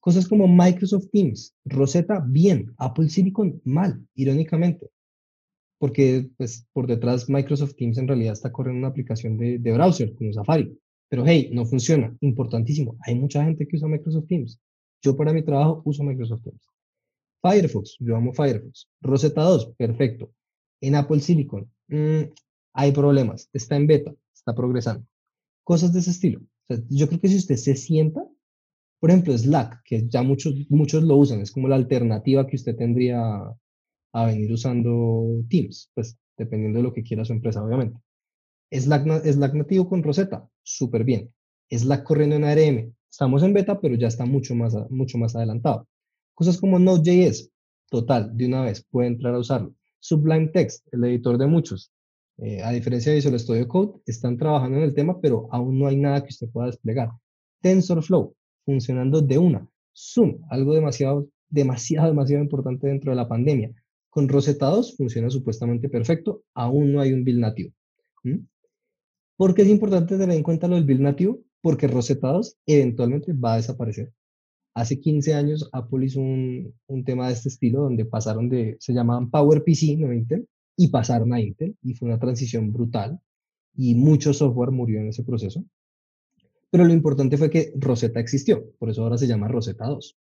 Cosas 0.08 0.26
como 0.26 0.48
Microsoft 0.48 1.10
Teams, 1.12 1.54
Rosetta 1.66 2.24
bien, 2.26 2.72
Apple 2.78 3.10
Silicon 3.10 3.60
mal, 3.66 4.02
irónicamente. 4.14 4.88
Porque 5.78 6.30
pues, 6.38 6.66
por 6.72 6.86
detrás 6.86 7.28
Microsoft 7.28 7.74
Teams 7.74 7.98
en 7.98 8.08
realidad 8.08 8.32
está 8.32 8.50
corriendo 8.50 8.78
una 8.78 8.88
aplicación 8.88 9.36
de, 9.36 9.58
de 9.58 9.72
browser 9.74 10.14
como 10.14 10.32
Safari. 10.32 10.74
Pero 11.10 11.26
hey, 11.26 11.50
no 11.52 11.66
funciona. 11.66 12.16
Importantísimo. 12.22 12.96
Hay 13.02 13.16
mucha 13.16 13.44
gente 13.44 13.68
que 13.68 13.76
usa 13.76 13.86
Microsoft 13.86 14.28
Teams. 14.28 14.58
Yo 15.02 15.14
para 15.14 15.34
mi 15.34 15.42
trabajo 15.42 15.82
uso 15.84 16.02
Microsoft 16.02 16.42
Teams. 16.42 16.62
Firefox, 17.42 17.98
yo 18.00 18.16
amo 18.16 18.32
Firefox. 18.32 18.88
Rosetta 19.02 19.42
2, 19.42 19.74
perfecto. 19.76 20.32
En 20.80 20.94
Apple 20.94 21.20
Silicon, 21.20 21.70
mm, 21.88 22.32
hay 22.72 22.92
problemas. 22.92 23.50
Está 23.52 23.76
en 23.76 23.86
beta, 23.86 24.14
está 24.32 24.54
progresando. 24.54 25.04
Cosas 25.64 25.92
de 25.92 25.98
ese 25.98 26.12
estilo. 26.12 26.40
yo 26.88 27.08
creo 27.08 27.20
que 27.20 27.28
si 27.28 27.36
usted 27.36 27.56
se 27.56 27.76
sienta 27.76 28.26
por 29.00 29.10
ejemplo, 29.10 29.36
Slack, 29.36 29.82
que 29.84 30.08
ya 30.08 30.22
muchos, 30.22 30.54
muchos 30.70 31.04
lo 31.04 31.16
usan, 31.16 31.40
es 31.40 31.52
como 31.52 31.68
la 31.68 31.76
alternativa 31.76 32.46
que 32.46 32.56
usted 32.56 32.76
tendría 32.76 33.20
a 34.12 34.26
venir 34.26 34.52
usando 34.52 35.44
Teams, 35.48 35.90
pues 35.94 36.18
dependiendo 36.36 36.78
de 36.78 36.82
lo 36.84 36.92
que 36.92 37.02
quiera 37.02 37.24
su 37.24 37.32
empresa, 37.32 37.62
obviamente. 37.62 38.00
Slack, 38.70 39.24
Slack 39.24 39.54
nativo 39.54 39.88
con 39.88 40.02
Rosetta, 40.02 40.48
súper 40.62 41.04
bien. 41.04 41.32
Slack 41.70 42.02
corriendo 42.04 42.36
en 42.36 42.44
ARM, 42.44 42.94
estamos 43.10 43.42
en 43.42 43.52
beta, 43.52 43.80
pero 43.80 43.94
ya 43.94 44.08
está 44.08 44.24
mucho 44.24 44.54
más, 44.54 44.74
mucho 44.90 45.18
más 45.18 45.36
adelantado. 45.36 45.86
Cosas 46.34 46.58
como 46.58 46.78
Node.js, 46.78 47.50
total, 47.90 48.36
de 48.36 48.46
una 48.46 48.62
vez, 48.62 48.84
puede 48.90 49.08
entrar 49.08 49.34
a 49.34 49.38
usarlo. 49.38 49.74
Sublime 50.00 50.48
Text, 50.48 50.86
el 50.92 51.04
editor 51.04 51.38
de 51.38 51.46
muchos. 51.46 51.92
Eh, 52.38 52.62
a 52.62 52.70
diferencia 52.70 53.10
de 53.10 53.16
Visual 53.16 53.38
Studio 53.40 53.66
Code, 53.66 54.00
están 54.06 54.36
trabajando 54.36 54.78
en 54.78 54.84
el 54.84 54.94
tema, 54.94 55.20
pero 55.20 55.48
aún 55.50 55.78
no 55.78 55.88
hay 55.88 55.96
nada 55.96 56.22
que 56.22 56.28
usted 56.28 56.48
pueda 56.50 56.68
desplegar. 56.68 57.10
TensorFlow, 57.62 58.34
funcionando 58.68 59.22
de 59.22 59.38
una. 59.38 59.66
Zoom, 59.96 60.42
algo 60.50 60.74
demasiado, 60.74 61.26
demasiado, 61.48 62.08
demasiado 62.08 62.42
importante 62.42 62.86
dentro 62.86 63.10
de 63.10 63.16
la 63.16 63.26
pandemia. 63.26 63.72
Con 64.10 64.28
Rosetta 64.28 64.66
2 64.66 64.94
funciona 64.98 65.30
supuestamente 65.30 65.88
perfecto, 65.88 66.42
aún 66.52 66.92
no 66.92 67.00
hay 67.00 67.14
un 67.14 67.24
build 67.24 67.40
nativo. 67.40 67.72
¿Por 69.38 69.54
qué 69.54 69.62
es 69.62 69.68
importante 69.68 70.18
tener 70.18 70.36
en 70.36 70.42
cuenta 70.42 70.68
lo 70.68 70.74
del 70.74 70.84
build 70.84 71.00
nativo? 71.00 71.40
Porque 71.62 71.88
Rosetta 71.88 72.28
2 72.28 72.58
eventualmente 72.66 73.32
va 73.32 73.54
a 73.54 73.56
desaparecer. 73.56 74.12
Hace 74.74 75.00
15 75.00 75.32
años 75.32 75.70
Apple 75.72 76.04
hizo 76.04 76.20
un, 76.20 76.74
un 76.88 77.04
tema 77.04 77.28
de 77.28 77.32
este 77.32 77.48
estilo 77.48 77.84
donde 77.84 78.04
pasaron 78.04 78.50
de, 78.50 78.76
se 78.80 78.92
llamaban 78.92 79.30
PowerPC, 79.30 79.96
no 79.96 80.12
Intel, 80.12 80.46
y 80.76 80.88
pasaron 80.88 81.32
a 81.32 81.40
Intel, 81.40 81.74
y 81.82 81.94
fue 81.94 82.08
una 82.08 82.18
transición 82.18 82.70
brutal, 82.70 83.18
y 83.74 83.94
mucho 83.94 84.34
software 84.34 84.72
murió 84.72 85.00
en 85.00 85.08
ese 85.08 85.24
proceso. 85.24 85.64
Pero 86.70 86.84
lo 86.84 86.92
importante 86.92 87.36
fue 87.36 87.50
que 87.50 87.72
Rosetta 87.76 88.20
existió, 88.20 88.70
por 88.78 88.90
eso 88.90 89.02
ahora 89.02 89.18
se 89.18 89.26
llama 89.26 89.48
Rosetta 89.48 89.86
2. 89.86 90.16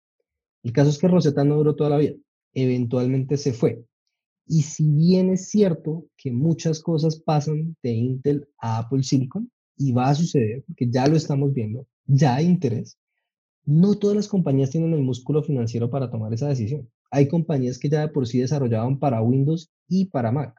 El 0.62 0.72
caso 0.72 0.90
es 0.90 0.98
que 0.98 1.08
Rosetta 1.08 1.44
no 1.44 1.56
duró 1.56 1.74
toda 1.74 1.90
la 1.90 1.98
vida, 1.98 2.14
eventualmente 2.54 3.36
se 3.36 3.52
fue. 3.52 3.84
Y 4.46 4.62
si 4.62 4.88
bien 4.88 5.30
es 5.30 5.48
cierto 5.48 6.06
que 6.16 6.30
muchas 6.30 6.80
cosas 6.80 7.20
pasan 7.20 7.76
de 7.82 7.90
Intel 7.90 8.48
a 8.58 8.78
Apple 8.78 9.02
Silicon, 9.02 9.50
y 9.76 9.92
va 9.92 10.08
a 10.08 10.14
suceder, 10.14 10.64
porque 10.66 10.88
ya 10.90 11.06
lo 11.06 11.16
estamos 11.16 11.52
viendo, 11.52 11.86
ya 12.06 12.36
hay 12.36 12.46
interés, 12.46 12.98
no 13.64 13.96
todas 13.96 14.16
las 14.16 14.28
compañías 14.28 14.70
tienen 14.70 14.94
el 14.94 15.02
músculo 15.02 15.42
financiero 15.42 15.90
para 15.90 16.10
tomar 16.10 16.32
esa 16.32 16.48
decisión. 16.48 16.88
Hay 17.10 17.28
compañías 17.28 17.78
que 17.78 17.88
ya 17.88 18.00
de 18.00 18.08
por 18.08 18.26
sí 18.26 18.38
desarrollaban 18.38 18.98
para 18.98 19.22
Windows 19.22 19.70
y 19.88 20.06
para 20.06 20.32
Mac. 20.32 20.54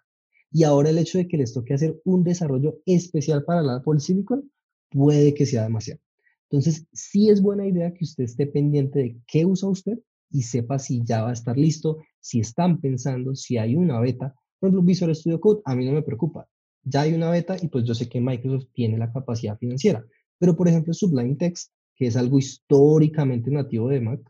Y 0.52 0.64
ahora 0.64 0.90
el 0.90 0.98
hecho 0.98 1.18
de 1.18 1.28
que 1.28 1.38
les 1.38 1.54
toque 1.54 1.74
hacer 1.74 2.00
un 2.04 2.24
desarrollo 2.24 2.80
especial 2.86 3.44
para 3.44 3.62
la 3.62 3.78
Apple 3.78 4.00
Silicon 4.00 4.50
puede 4.90 5.34
que 5.34 5.46
sea 5.46 5.64
demasiado. 5.64 6.02
Entonces, 6.50 6.88
sí 6.94 7.30
es 7.30 7.42
buena 7.42 7.68
idea 7.68 7.94
que 7.94 8.06
usted 8.06 8.24
esté 8.24 8.48
pendiente 8.48 9.00
de 9.00 9.18
qué 9.28 9.46
usa 9.46 9.70
usted 9.70 10.00
y 10.32 10.44
sepa 10.44 10.80
si 10.80 11.04
ya 11.04 11.24
va 11.24 11.30
a 11.30 11.34
estar 11.34 11.58
listo, 11.58 11.98
si 12.20 12.40
están 12.40 12.80
pensando, 12.80 13.36
si 13.36 13.58
hay 13.58 13.76
una 13.76 14.00
beta. 14.00 14.34
Por 14.60 14.70
ejemplo, 14.70 14.86
Visual 14.86 15.16
Studio 15.16 15.40
Code 15.40 15.62
a 15.66 15.76
mí 15.76 15.86
no 15.86 15.92
me 15.92 16.04
preocupa. 16.04 16.48
Ya 16.84 17.02
hay 17.02 17.14
una 17.14 17.30
beta 17.30 17.58
y 17.62 17.68
pues 17.68 17.84
yo 17.84 17.94
sé 17.94 18.08
que 18.08 18.22
Microsoft 18.22 18.70
tiene 18.74 18.98
la 18.98 19.12
capacidad 19.12 19.58
financiera. 19.58 20.06
Pero, 20.40 20.56
por 20.56 20.68
ejemplo, 20.68 20.94
Sublime 20.94 21.36
Text, 21.36 21.72
que 21.96 22.08
es 22.08 22.16
algo 22.16 22.38
históricamente 22.38 23.52
nativo 23.52 23.90
de 23.90 24.02
Mac, 24.02 24.22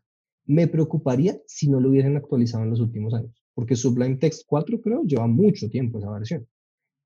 me 0.46 0.68
preocuparía 0.68 1.40
si 1.46 1.70
no 1.70 1.80
lo 1.80 1.90
hubiesen 1.90 2.16
actualizado 2.16 2.64
en 2.64 2.70
los 2.72 2.80
últimos 2.80 3.14
años, 3.14 3.44
porque 3.54 3.76
Sublime 3.76 4.16
Text 4.16 4.44
4 4.48 4.82
creo 4.82 5.04
lleva 5.04 5.28
mucho 5.28 5.70
tiempo 5.70 6.00
esa 6.00 6.10
versión. 6.10 6.48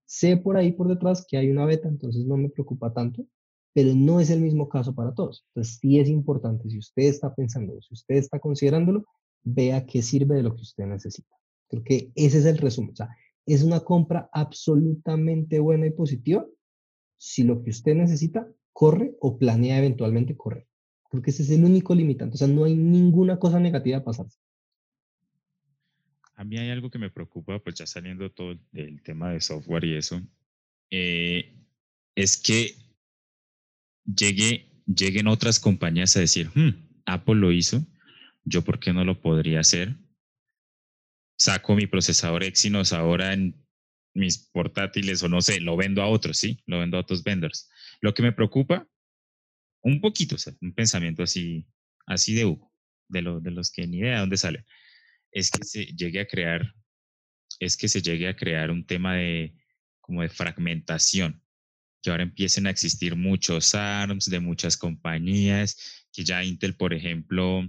Sé 0.05 0.37
por 0.37 0.57
ahí 0.57 0.71
por 0.71 0.87
detrás 0.87 1.25
que 1.27 1.37
hay 1.37 1.49
una 1.49 1.65
beta, 1.65 1.89
entonces 1.89 2.25
no 2.25 2.37
me 2.37 2.49
preocupa 2.49 2.93
tanto, 2.93 3.25
pero 3.73 3.93
no 3.95 4.19
es 4.19 4.29
el 4.29 4.41
mismo 4.41 4.67
caso 4.67 4.93
para 4.93 5.13
todos. 5.13 5.45
Entonces 5.49 5.79
sí 5.79 5.99
es 5.99 6.09
importante, 6.09 6.69
si 6.69 6.77
usted 6.77 7.03
está 7.03 7.33
pensando, 7.33 7.79
si 7.81 7.93
usted 7.93 8.15
está 8.15 8.39
considerándolo, 8.39 9.05
vea 9.43 9.85
qué 9.85 10.01
sirve 10.01 10.35
de 10.35 10.43
lo 10.43 10.55
que 10.55 10.61
usted 10.61 10.85
necesita. 10.85 11.35
Creo 11.69 11.83
que 11.83 12.11
ese 12.15 12.39
es 12.39 12.45
el 12.45 12.57
resumen. 12.57 12.91
O 12.91 12.95
sea, 12.95 13.09
es 13.45 13.63
una 13.63 13.79
compra 13.79 14.29
absolutamente 14.33 15.59
buena 15.59 15.87
y 15.87 15.91
positiva 15.91 16.45
si 17.17 17.43
lo 17.43 17.63
que 17.63 17.69
usted 17.69 17.95
necesita 17.95 18.47
corre 18.73 19.15
o 19.19 19.37
planea 19.37 19.77
eventualmente 19.77 20.35
correr. 20.35 20.67
Creo 21.09 21.21
que 21.21 21.31
ese 21.31 21.43
es 21.43 21.49
el 21.51 21.63
único 21.63 21.93
limitante. 21.95 22.35
O 22.35 22.37
sea, 22.37 22.47
no 22.47 22.63
hay 22.63 22.75
ninguna 22.75 23.37
cosa 23.37 23.59
negativa 23.59 23.97
a 23.97 24.03
pasarse. 24.03 24.37
A 26.35 26.43
mí 26.43 26.57
hay 26.57 26.71
algo 26.71 26.89
que 26.89 26.97
me 26.97 27.11
preocupa, 27.11 27.59
pues 27.59 27.75
ya 27.75 27.85
saliendo 27.85 28.31
todo 28.31 28.55
el 28.73 29.01
tema 29.03 29.31
de 29.31 29.41
software 29.41 29.85
y 29.85 29.95
eso, 29.95 30.21
eh, 30.89 31.53
es 32.15 32.41
que 32.41 32.73
llegue, 34.15 34.71
lleguen 34.85 35.27
otras 35.27 35.59
compañías 35.59 36.15
a 36.15 36.21
decir, 36.21 36.49
hmm, 36.53 37.01
Apple 37.05 37.35
lo 37.35 37.51
hizo, 37.51 37.85
yo 38.43 38.63
por 38.63 38.79
qué 38.79 38.93
no 38.93 39.03
lo 39.03 39.21
podría 39.21 39.59
hacer. 39.59 39.95
Saco 41.37 41.75
mi 41.75 41.87
procesador 41.87 42.43
Exynos 42.43 42.93
ahora 42.93 43.33
en 43.33 43.61
mis 44.13 44.37
portátiles 44.37 45.23
o 45.23 45.29
no 45.29 45.41
sé, 45.41 45.59
lo 45.61 45.77
vendo 45.77 46.01
a 46.01 46.07
otros, 46.07 46.37
¿sí? 46.37 46.61
Lo 46.65 46.79
vendo 46.79 46.97
a 46.97 47.01
otros 47.01 47.23
vendors. 47.23 47.69
Lo 48.01 48.13
que 48.13 48.23
me 48.23 48.31
preocupa, 48.31 48.87
un 49.81 50.01
poquito, 50.01 50.35
o 50.35 50.51
un 50.61 50.73
pensamiento 50.73 51.23
así, 51.23 51.65
así 52.05 52.33
de 52.33 52.45
Hugo, 52.45 52.71
de, 53.07 53.21
lo, 53.21 53.39
de 53.39 53.51
los 53.51 53.71
que 53.71 53.87
ni 53.87 53.99
idea 53.99 54.13
de 54.13 54.19
dónde 54.19 54.37
sale, 54.37 54.65
es 55.31 55.49
que 55.49 55.63
se 55.63 55.85
llegue 55.85 56.19
a 56.19 56.27
crear, 56.27 56.73
es 57.59 57.77
que 57.77 57.87
se 57.87 58.01
llegue 58.01 58.27
a 58.27 58.35
crear 58.35 58.69
un 58.69 58.85
tema 58.85 59.15
de 59.15 59.55
como 60.01 60.21
de 60.21 60.29
fragmentación, 60.29 61.40
que 62.01 62.09
ahora 62.09 62.23
empiecen 62.23 62.67
a 62.67 62.69
existir 62.69 63.15
muchos 63.15 63.75
ARMS 63.75 64.29
de 64.29 64.39
muchas 64.39 64.77
compañías, 64.77 66.05
que 66.11 66.23
ya 66.23 66.43
Intel, 66.43 66.75
por 66.75 66.93
ejemplo, 66.93 67.67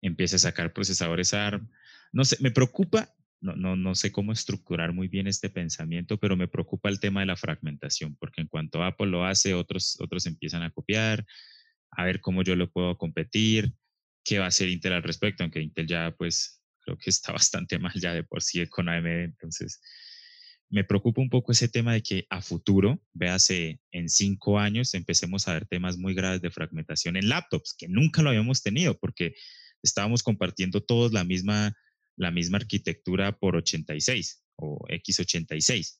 empiece 0.00 0.36
a 0.36 0.40
sacar 0.40 0.72
procesadores 0.72 1.34
ARM. 1.34 1.68
No 2.12 2.24
sé, 2.24 2.36
me 2.40 2.50
preocupa 2.50 3.14
no, 3.40 3.54
no, 3.54 3.76
no 3.76 3.94
sé 3.94 4.10
cómo 4.10 4.32
estructurar 4.32 4.92
muy 4.92 5.08
bien 5.08 5.26
este 5.26 5.48
pensamiento, 5.50 6.18
pero 6.18 6.36
me 6.36 6.48
preocupa 6.48 6.88
el 6.88 7.00
tema 7.00 7.20
de 7.20 7.26
la 7.26 7.36
fragmentación, 7.36 8.16
porque 8.16 8.40
en 8.40 8.48
cuanto 8.48 8.82
Apple 8.82 9.06
lo 9.06 9.24
hace, 9.24 9.54
otros, 9.54 9.96
otros 10.00 10.26
empiezan 10.26 10.62
a 10.62 10.70
copiar, 10.70 11.24
a 11.90 12.04
ver 12.04 12.20
cómo 12.20 12.42
yo 12.42 12.56
lo 12.56 12.70
puedo 12.70 12.98
competir, 12.98 13.72
qué 14.24 14.38
va 14.38 14.46
a 14.46 14.48
hacer 14.48 14.68
Intel 14.68 14.94
al 14.94 15.02
respecto, 15.02 15.42
aunque 15.42 15.60
Intel 15.60 15.86
ya 15.86 16.14
pues 16.16 16.62
creo 16.80 16.98
que 16.98 17.10
está 17.10 17.32
bastante 17.40 17.78
mal 17.78 17.92
ya 17.94 18.12
de 18.12 18.24
por 18.24 18.42
sí 18.42 18.66
con 18.66 18.88
AMD, 18.88 19.06
entonces 19.06 19.80
me 20.70 20.84
preocupa 20.84 21.20
un 21.20 21.30
poco 21.30 21.52
ese 21.52 21.68
tema 21.68 21.92
de 21.94 22.02
que 22.02 22.26
a 22.30 22.42
futuro, 22.42 23.02
véase, 23.12 23.80
en 23.90 24.08
cinco 24.08 24.58
años 24.58 24.94
empecemos 24.94 25.48
a 25.48 25.54
ver 25.54 25.66
temas 25.66 25.96
muy 25.96 26.14
graves 26.14 26.42
de 26.42 26.50
fragmentación 26.50 27.16
en 27.16 27.28
laptops, 27.28 27.74
que 27.78 27.88
nunca 27.88 28.22
lo 28.22 28.30
habíamos 28.30 28.62
tenido, 28.62 28.98
porque 28.98 29.34
estábamos 29.82 30.22
compartiendo 30.22 30.82
todos 30.82 31.12
la 31.12 31.24
misma 31.24 31.74
la 32.18 32.30
misma 32.30 32.58
arquitectura 32.58 33.38
por 33.38 33.56
86 33.56 34.42
o 34.56 34.78
x86. 34.88 35.98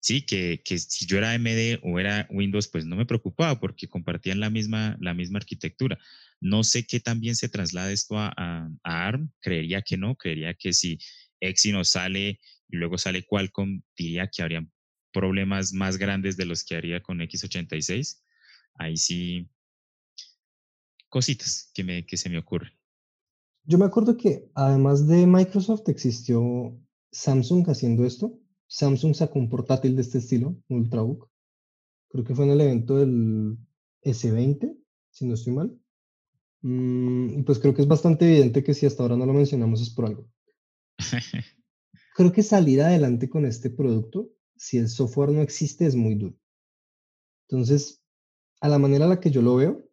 Sí, 0.00 0.22
que, 0.22 0.62
que, 0.64 0.78
si 0.78 1.06
yo 1.06 1.18
era 1.18 1.32
AMD 1.32 1.80
o 1.82 1.98
era 1.98 2.28
Windows, 2.30 2.68
pues 2.68 2.84
no 2.84 2.94
me 2.96 3.06
preocupaba 3.06 3.58
porque 3.58 3.88
compartían 3.88 4.38
la 4.38 4.50
misma, 4.50 4.96
la 5.00 5.14
misma 5.14 5.38
arquitectura. 5.38 5.98
No 6.40 6.62
sé 6.62 6.86
qué 6.86 7.00
también 7.00 7.34
se 7.34 7.48
traslada 7.48 7.90
esto 7.90 8.16
a, 8.16 8.70
ARM, 8.84 9.32
creería 9.40 9.82
que 9.82 9.96
no, 9.96 10.14
creería 10.16 10.54
que 10.54 10.72
si 10.72 10.98
Exynos 11.40 11.88
sale 11.88 12.40
y 12.68 12.76
luego 12.76 12.98
sale 12.98 13.24
Qualcomm, 13.24 13.82
diría 13.96 14.28
que 14.28 14.42
habrían 14.42 14.70
problemas 15.12 15.72
más 15.72 15.96
grandes 15.96 16.36
de 16.36 16.44
los 16.44 16.64
que 16.64 16.76
haría 16.76 17.02
con 17.02 17.18
x86. 17.20 18.22
Ahí 18.74 18.96
sí, 18.96 19.50
cositas 21.08 21.70
que, 21.74 21.84
me, 21.84 22.06
que 22.06 22.16
se 22.16 22.28
me 22.28 22.38
ocurren. 22.38 22.72
Yo 23.64 23.78
me 23.78 23.84
acuerdo 23.84 24.16
que 24.16 24.50
además 24.54 25.06
de 25.06 25.26
Microsoft 25.26 25.88
existió 25.88 26.78
Samsung 27.12 27.68
haciendo 27.68 28.04
esto. 28.06 28.38
Samsung 28.66 29.14
sacó 29.14 29.38
un 29.38 29.48
portátil 29.48 29.96
de 29.96 30.02
este 30.02 30.18
estilo, 30.18 30.56
un 30.68 30.80
Ultrabook. 30.80 31.28
Creo 32.10 32.24
que 32.24 32.34
fue 32.34 32.44
en 32.46 32.52
el 32.52 32.60
evento 32.60 32.98
del 32.98 33.58
S20, 34.02 34.76
si 35.10 35.26
no 35.26 35.34
estoy 35.34 35.52
mal. 35.52 35.78
Mm, 36.62 37.40
y 37.40 37.42
pues 37.42 37.58
creo 37.58 37.74
que 37.74 37.82
es 37.82 37.88
bastante 37.88 38.26
evidente 38.26 38.64
que 38.64 38.74
si 38.74 38.86
hasta 38.86 39.02
ahora 39.02 39.16
no 39.16 39.26
lo 39.26 39.32
mencionamos 39.32 39.80
es 39.82 39.90
por 39.90 40.06
algo. 40.06 40.28
creo 42.18 42.32
que 42.32 42.42
salir 42.42 42.82
adelante 42.82 43.30
con 43.30 43.46
este 43.46 43.70
producto, 43.70 44.28
si 44.56 44.76
el 44.76 44.88
software 44.88 45.30
no 45.30 45.40
existe, 45.40 45.86
es 45.86 45.94
muy 45.94 46.16
duro. 46.16 46.36
Entonces, 47.48 48.02
a 48.60 48.66
la 48.66 48.80
manera 48.80 49.04
en 49.04 49.10
la 49.10 49.20
que 49.20 49.30
yo 49.30 49.40
lo 49.40 49.54
veo, 49.54 49.88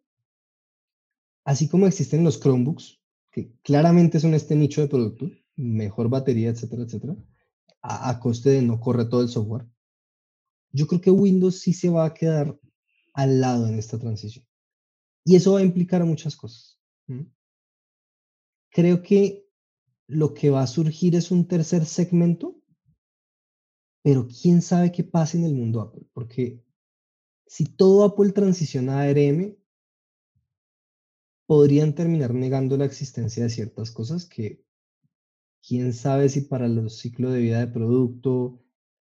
así 1.44 1.68
como 1.68 1.86
existen 1.86 2.24
los 2.24 2.40
Chromebooks, 2.40 3.00
que 3.30 3.52
claramente 3.62 4.18
son 4.18 4.34
este 4.34 4.56
nicho 4.56 4.80
de 4.80 4.88
producto, 4.88 5.30
mejor 5.54 6.08
batería, 6.08 6.50
etcétera, 6.50 6.82
etcétera, 6.82 7.16
a, 7.80 8.18
coste 8.18 8.50
de 8.50 8.62
no 8.62 8.80
correr 8.80 9.08
todo 9.08 9.22
el 9.22 9.28
software. 9.28 9.64
Yo 10.72 10.88
creo 10.88 11.00
que 11.00 11.12
Windows 11.12 11.60
sí 11.60 11.72
se 11.72 11.90
va 11.90 12.06
a 12.06 12.14
quedar 12.14 12.58
al 13.14 13.40
lado 13.40 13.68
en 13.68 13.78
esta 13.78 14.00
transición. 14.00 14.44
Y 15.24 15.36
eso 15.36 15.52
va 15.52 15.60
a 15.60 15.62
implicar 15.62 16.04
muchas 16.04 16.34
cosas. 16.34 16.76
Creo 18.70 19.00
que 19.00 19.45
lo 20.08 20.34
que 20.34 20.50
va 20.50 20.62
a 20.62 20.66
surgir 20.66 21.14
es 21.16 21.30
un 21.30 21.48
tercer 21.48 21.84
segmento, 21.84 22.60
pero 24.02 24.28
quién 24.28 24.62
sabe 24.62 24.92
qué 24.92 25.02
pasa 25.04 25.36
en 25.36 25.44
el 25.44 25.54
mundo 25.54 25.80
Apple, 25.80 26.06
porque 26.12 26.62
si 27.46 27.64
todo 27.64 28.04
Apple 28.04 28.32
transiciona 28.32 29.00
a 29.00 29.02
ARM, 29.02 29.56
podrían 31.46 31.94
terminar 31.94 32.34
negando 32.34 32.76
la 32.76 32.84
existencia 32.84 33.44
de 33.44 33.50
ciertas 33.50 33.90
cosas 33.90 34.26
que 34.26 34.64
quién 35.66 35.92
sabe 35.92 36.28
si 36.28 36.42
para 36.42 36.66
el 36.66 36.90
ciclo 36.90 37.30
de 37.30 37.40
vida 37.40 37.60
de 37.60 37.68
producto, 37.68 38.62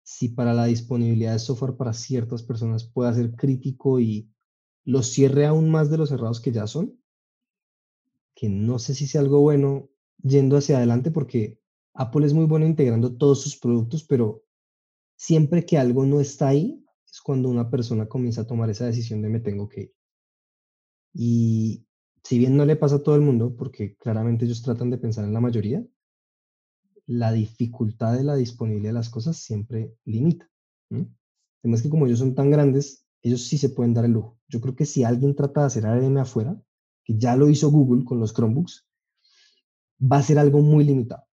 si 0.04 0.30
para 0.30 0.54
la 0.54 0.66
disponibilidad 0.66 1.34
de 1.34 1.40
software 1.40 1.78
para 1.78 1.94
ciertas 1.94 2.44
personas 2.44 2.86
pueda 2.86 3.14
ser 3.14 3.36
crítico 3.36 4.00
y 4.00 4.32
los 4.84 5.08
cierre 5.08 5.46
aún 5.46 5.70
más 5.70 5.90
de 5.90 5.98
los 5.98 6.10
cerrados 6.10 6.40
que 6.40 6.52
ya 6.52 6.66
son, 6.66 7.00
que 8.34 8.50
no 8.50 8.80
sé 8.80 8.96
si 8.96 9.06
sea 9.06 9.22
algo 9.22 9.42
bueno 9.42 9.90
yendo 10.24 10.58
hacia 10.58 10.78
adelante 10.78 11.12
porque 11.12 11.60
Apple 11.94 12.26
es 12.26 12.34
muy 12.34 12.46
bueno 12.46 12.66
integrando 12.66 13.16
todos 13.16 13.42
sus 13.42 13.58
productos, 13.58 14.04
pero 14.04 14.44
siempre 15.16 15.66
que 15.66 15.78
algo 15.78 16.06
no 16.06 16.20
está 16.20 16.50
ahí 16.50 16.84
es 17.12 17.22
cuando 17.22 17.50
una 17.50 17.70
persona 17.70 18.08
comienza 18.08 18.42
a 18.42 18.48
tomar 18.48 18.70
esa 18.70 18.86
decisión 18.86 19.22
de 19.22 19.30
me 19.30 19.40
tengo 19.40 19.68
que 19.68 19.82
ir. 19.82 19.94
Y 21.14 21.86
si 22.24 22.38
bien 22.38 22.58
no 22.58 22.66
le 22.66 22.76
pasa 22.76 22.98
a 22.98 23.04
todo 23.04 23.16
el 23.16 23.22
mundo, 23.22 23.56
porque 23.56 23.96
claramente 23.96 24.46
ellos 24.46 24.62
tratan 24.62 24.90
de 24.90 24.98
pensar 24.98 25.26
en 25.26 25.34
la 25.34 25.40
mayoría, 25.40 25.86
la 27.08 27.32
dificultad 27.32 28.18
de 28.18 28.24
la 28.24 28.36
disponibilidad 28.36 28.90
de 28.90 28.96
las 28.96 29.10
cosas 29.10 29.38
siempre 29.38 29.96
limita. 30.04 30.50
Además 31.64 31.82
que 31.82 31.90
como 31.90 32.06
ellos 32.06 32.20
son 32.20 32.36
tan 32.36 32.52
grandes, 32.52 33.06
ellos 33.22 33.48
sí 33.48 33.58
se 33.58 33.70
pueden 33.70 33.94
dar 33.94 34.06
el 34.06 34.12
lujo. 34.12 34.38
Yo 34.48 34.62
creo 34.62 34.76
que 34.76 34.86
si 34.86 35.04
alguien 35.04 35.36
trata 35.36 35.62
de 35.62 35.68
hacer 35.68 35.86
ARM 35.86 36.18
afuera, 36.18 36.62
que 37.04 37.18
ya 37.18 37.36
lo 37.36 37.50
hizo 37.50 37.72
Google 37.72 38.04
con 38.04 38.20
los 38.20 38.34
Chromebooks, 38.34 38.87
va 40.00 40.18
a 40.18 40.24
ser 40.24 40.40
algo 40.40 40.62
muy 40.62 40.84
limitado. 40.84 41.24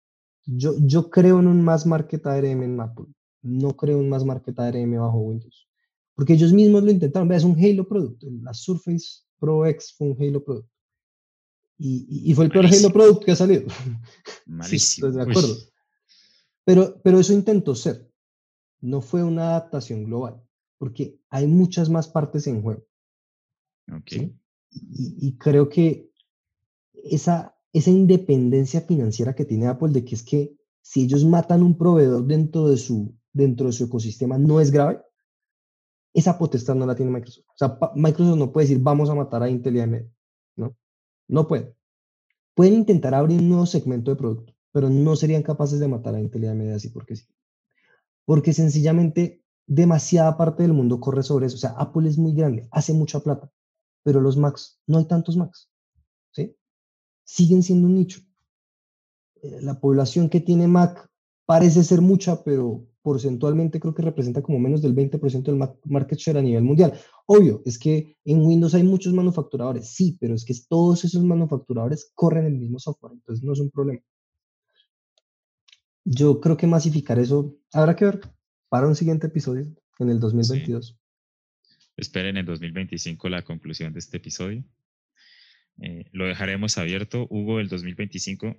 Yo, 0.47 0.75
yo 0.81 1.11
creo 1.11 1.41
en 1.41 1.47
un 1.47 1.63
más 1.63 1.87
market 1.87 2.27
ARM 2.27 2.63
en 2.63 2.81
Apple. 2.81 3.07
No 3.43 3.77
creo 3.77 4.01
en 4.01 4.09
más 4.09 4.25
market 4.25 4.59
ARM 4.59 4.99
bajo 4.99 5.19
Windows. 5.19 5.69
Porque 6.15 6.35
ellos 6.35 6.53
mismos 6.53 6.83
lo 6.83 6.91
intentaron. 6.91 7.31
Es 7.33 7.45
un 7.45 7.59
Halo 7.59 7.87
producto. 7.87 8.27
La 8.43 8.55
Surface 8.55 9.23
Pro 9.39 9.67
X 9.67 9.95
fue 9.97 10.09
un 10.09 10.17
Halo 10.21 10.45
producto. 10.45 10.71
Y, 11.77 12.33
fue 12.35 12.45
el 12.45 12.51
peor 12.51 12.67
Halo 12.67 12.91
Product 12.91 13.25
que 13.25 13.33
ha 13.33 13.37
salido. 13.37 13.65
Malísimo. 14.47 15.09
estoy 15.09 15.25
de 15.25 15.31
acuerdo. 15.31 15.57
Pero, 16.65 17.01
pero 17.03 17.19
eso 17.19 17.33
intentó 17.33 17.75
ser. 17.75 18.11
No 18.81 19.01
fue 19.01 19.25
una 19.25 19.51
adaptación 19.51 20.05
global, 20.05 20.43
porque 20.79 21.19
hay 21.31 21.47
muchas 21.47 21.89
más 21.89 22.09
partes 22.09 22.47
en 22.47 22.63
juego. 22.63 22.85
Okay. 24.01 24.35
Y, 24.71 25.37
creo 25.39 25.69
que 25.69 26.11
esa, 26.93 27.54
esa 27.75 27.91
independencia 27.91 28.81
financiera 28.83 29.35
que 29.35 29.45
tiene 29.45 29.67
Apple 29.67 29.93
de 29.93 30.05
que 30.05 30.15
es 30.15 30.23
que 30.23 30.57
si 30.81 31.03
ellos 31.03 31.25
matan 31.25 31.63
un 31.63 31.77
proveedor 31.77 32.25
dentro 32.25 32.69
de 32.69 32.77
su, 32.77 33.13
dentro 33.33 33.67
de 33.67 33.73
su 33.73 33.85
ecosistema 33.85 34.39
no 34.39 34.61
es 34.61 34.71
grave, 34.71 35.03
esa 36.15 36.39
potestad 36.39 36.77
no 36.77 36.87
la 36.87 36.95
tiene 36.95 37.11
Microsoft. 37.11 37.47
O 37.49 37.57
sea, 37.57 37.79
Microsoft 37.97 38.39
no 38.39 38.53
puede 38.53 38.69
decir 38.69 38.83
vamos 38.83 39.11
a 39.11 39.17
matar 39.17 39.43
a 39.43 39.51
Intel 39.51 39.77
y 39.77 39.81
AMD, 39.81 40.03
¿no? 40.57 40.77
No 41.27 41.49
pueden. 41.49 41.75
Pueden 42.55 42.75
intentar 42.75 43.13
abrir 43.13 43.41
un 43.41 43.49
nuevo 43.49 43.67
segmento 43.67 44.13
de 44.13 44.17
producto, 44.17 44.55
pero 44.71 44.89
no 44.89 45.17
serían 45.17 45.43
capaces 45.43 45.81
de 45.81 45.89
matar 45.89 46.15
a 46.15 46.21
Intel 46.21 46.45
y 46.45 46.47
AMD 46.47 46.71
así 46.75 46.91
porque 46.91 47.17
sí. 47.17 47.27
Porque 48.25 48.53
sencillamente 48.53 49.43
demasiada 49.67 50.37
parte 50.37 50.63
del 50.63 50.75
mundo 50.75 51.01
corre 51.01 51.25
sobre 51.25 51.47
eso. 51.47 51.57
O 51.57 51.59
sea, 51.59 51.71
Apple 51.71 52.09
es 52.09 52.19
muy 52.19 52.35
grande, 52.35 52.69
hace 52.71 52.93
mucha 52.93 53.19
plata, 53.19 53.51
pero 54.05 54.21
los 54.21 54.37
Macs, 54.37 54.81
no 54.87 54.99
hay 54.99 55.07
tantos 55.07 55.37
Macs. 55.37 55.74
¿Sí? 57.25 57.45
Siguen 57.45 57.63
siendo 57.63 57.87
un 57.87 57.95
nicho. 57.95 58.21
Eh, 59.43 59.59
la 59.63 59.81
población 59.81 60.29
que 60.29 60.41
tiene 60.41 60.69
Mac 60.69 61.11
parece 61.47 61.83
ser 61.83 62.01
mucha, 62.01 62.43
pero 62.43 62.87
porcentualmente 63.03 63.79
creo 63.79 63.95
que 63.95 64.03
representa 64.03 64.41
como 64.41 64.59
menos 64.59 64.81
del 64.81 64.95
20% 64.95 65.43
del 65.43 65.69
market 65.85 66.19
share 66.19 66.39
a 66.39 66.43
nivel 66.43 66.65
mundial. 66.65 66.99
Obvio, 67.27 67.63
es 67.67 67.79
que 67.79 68.17
en 68.25 68.41
Windows 68.41 68.75
hay 68.75 68.83
muchos 68.83 69.13
manufacturadores, 69.13 69.91
sí, 69.91 70.17
pero 70.19 70.35
es 70.35 70.45
que 70.45 70.55
todos 70.69 71.05
esos 71.05 71.23
manufacturadores 71.23 72.11
corren 72.15 72.47
el 72.47 72.57
mismo 72.57 72.79
software, 72.79 73.13
entonces 73.13 73.45
no 73.45 73.53
es 73.53 73.61
un 73.61 73.71
problema. 73.71 74.01
Yo 76.07 76.41
creo 76.41 76.57
que 76.57 76.67
masificar 76.67 77.19
eso 77.19 77.55
habrá 77.73 77.95
que 77.95 78.07
ver 78.07 78.21
para 78.71 78.89
un 78.89 78.97
siguiente 78.97 79.27
episodio 79.27 79.67
en 79.99 80.09
el 80.09 80.19
2022. 80.19 80.99
Esperen 81.97 82.39
en 82.39 82.47
2025 82.47 83.29
la 83.29 83.43
conclusión 83.45 83.93
de 83.93 83.99
este 83.99 84.17
episodio. 84.17 84.65
Eh, 85.83 86.05
lo 86.13 86.27
dejaremos 86.27 86.79
abierto. 86.79 87.27
Hugo, 87.31 87.61
el 87.61 87.69
2025 87.69 88.57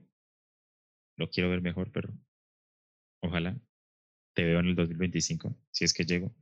lo 1.17 1.29
quiero 1.29 1.49
ver 1.49 1.61
mejor, 1.61 1.91
pero 1.91 2.13
ojalá 3.21 3.59
te 4.33 4.43
veo 4.43 4.59
en 4.59 4.67
el 4.67 4.75
2025, 4.75 5.57
si 5.71 5.85
es 5.85 5.93
que 5.93 6.05
llego. 6.05 6.35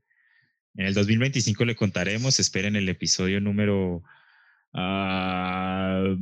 En 0.76 0.88
el 0.88 0.94
2025 0.96 1.66
le 1.66 1.76
contaremos, 1.76 2.40
esperen 2.40 2.76
el 2.76 2.90
episodio 2.90 3.40
número, 3.40 4.04
uh, 4.74 6.18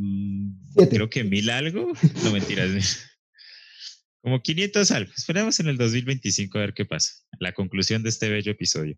creo 0.89 1.09
que 1.09 1.23
mil 1.23 1.49
algo, 1.49 1.93
no 2.23 2.31
mentiras, 2.31 2.69
como 4.21 4.41
500 4.41 4.91
algo. 4.91 5.11
Esperemos 5.15 5.59
en 5.61 5.67
el 5.67 5.77
2025 5.77 6.57
a 6.57 6.61
ver 6.61 6.73
qué 6.73 6.83
pasa, 6.85 7.13
la 7.39 7.53
conclusión 7.53 8.03
de 8.03 8.09
este 8.09 8.29
bello 8.29 8.51
episodio. 8.51 8.97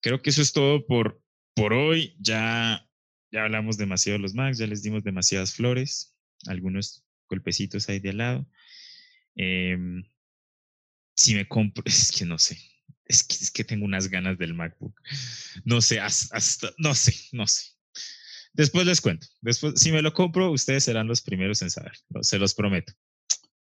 Creo 0.00 0.22
que 0.22 0.30
eso 0.30 0.42
es 0.42 0.52
todo 0.52 0.86
por, 0.86 1.20
por 1.54 1.72
hoy. 1.72 2.14
Ya, 2.20 2.87
ya 3.30 3.44
hablamos 3.44 3.76
demasiado 3.76 4.18
de 4.18 4.22
los 4.22 4.34
Macs, 4.34 4.58
ya 4.58 4.66
les 4.66 4.82
dimos 4.82 5.04
demasiadas 5.04 5.54
flores, 5.54 6.16
algunos 6.46 7.04
golpecitos 7.28 7.88
ahí 7.88 8.00
de 8.00 8.10
al 8.10 8.18
lado. 8.18 8.50
Eh, 9.36 9.76
si 11.14 11.34
me 11.34 11.46
compro, 11.46 11.82
es 11.86 12.12
que 12.12 12.24
no 12.24 12.38
sé, 12.38 12.58
es 13.04 13.22
que, 13.22 13.34
es 13.34 13.50
que 13.50 13.64
tengo 13.64 13.84
unas 13.84 14.08
ganas 14.08 14.38
del 14.38 14.54
MacBook. 14.54 15.00
No 15.64 15.80
sé, 15.80 16.00
hasta, 16.00 16.72
no 16.78 16.94
sé, 16.94 17.14
no 17.32 17.46
sé. 17.46 17.72
Después 18.52 18.86
les 18.86 19.00
cuento. 19.00 19.26
Después, 19.40 19.74
si 19.76 19.92
me 19.92 20.02
lo 20.02 20.12
compro, 20.12 20.50
ustedes 20.50 20.84
serán 20.84 21.06
los 21.06 21.22
primeros 21.22 21.62
en 21.62 21.70
saber. 21.70 21.92
Se 22.22 22.38
los 22.38 22.54
prometo. 22.54 22.92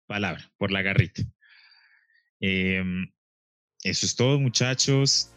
Palabra, 0.07 0.51
por 0.57 0.71
la 0.71 0.83
garrita. 0.83 1.23
Em, 2.41 3.13
eso 3.83 4.07
es 4.07 4.17
todo, 4.17 4.39
muchachos. 4.39 5.31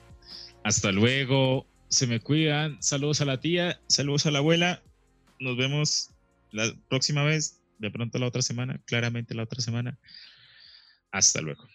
Hasta 0.63 0.91
luego. 0.91 1.67
Se 1.91 2.07
me 2.07 2.21
cuidan. 2.21 2.81
Saludos 2.81 3.19
a 3.19 3.25
la 3.25 3.41
tía. 3.41 3.79
Saludos 3.87 4.25
a 4.25 4.31
la 4.31 4.39
abuela. 4.39 4.81
Nos 5.39 5.57
vemos 5.57 6.09
la 6.51 6.73
próxima 6.87 7.23
vez. 7.23 7.61
De 7.79 7.91
pronto 7.91 8.17
la 8.17 8.27
otra 8.27 8.41
semana. 8.41 8.79
Claramente 8.85 9.35
la 9.35 9.43
otra 9.43 9.61
semana. 9.61 9.99
Hasta 11.11 11.41
luego. 11.41 11.67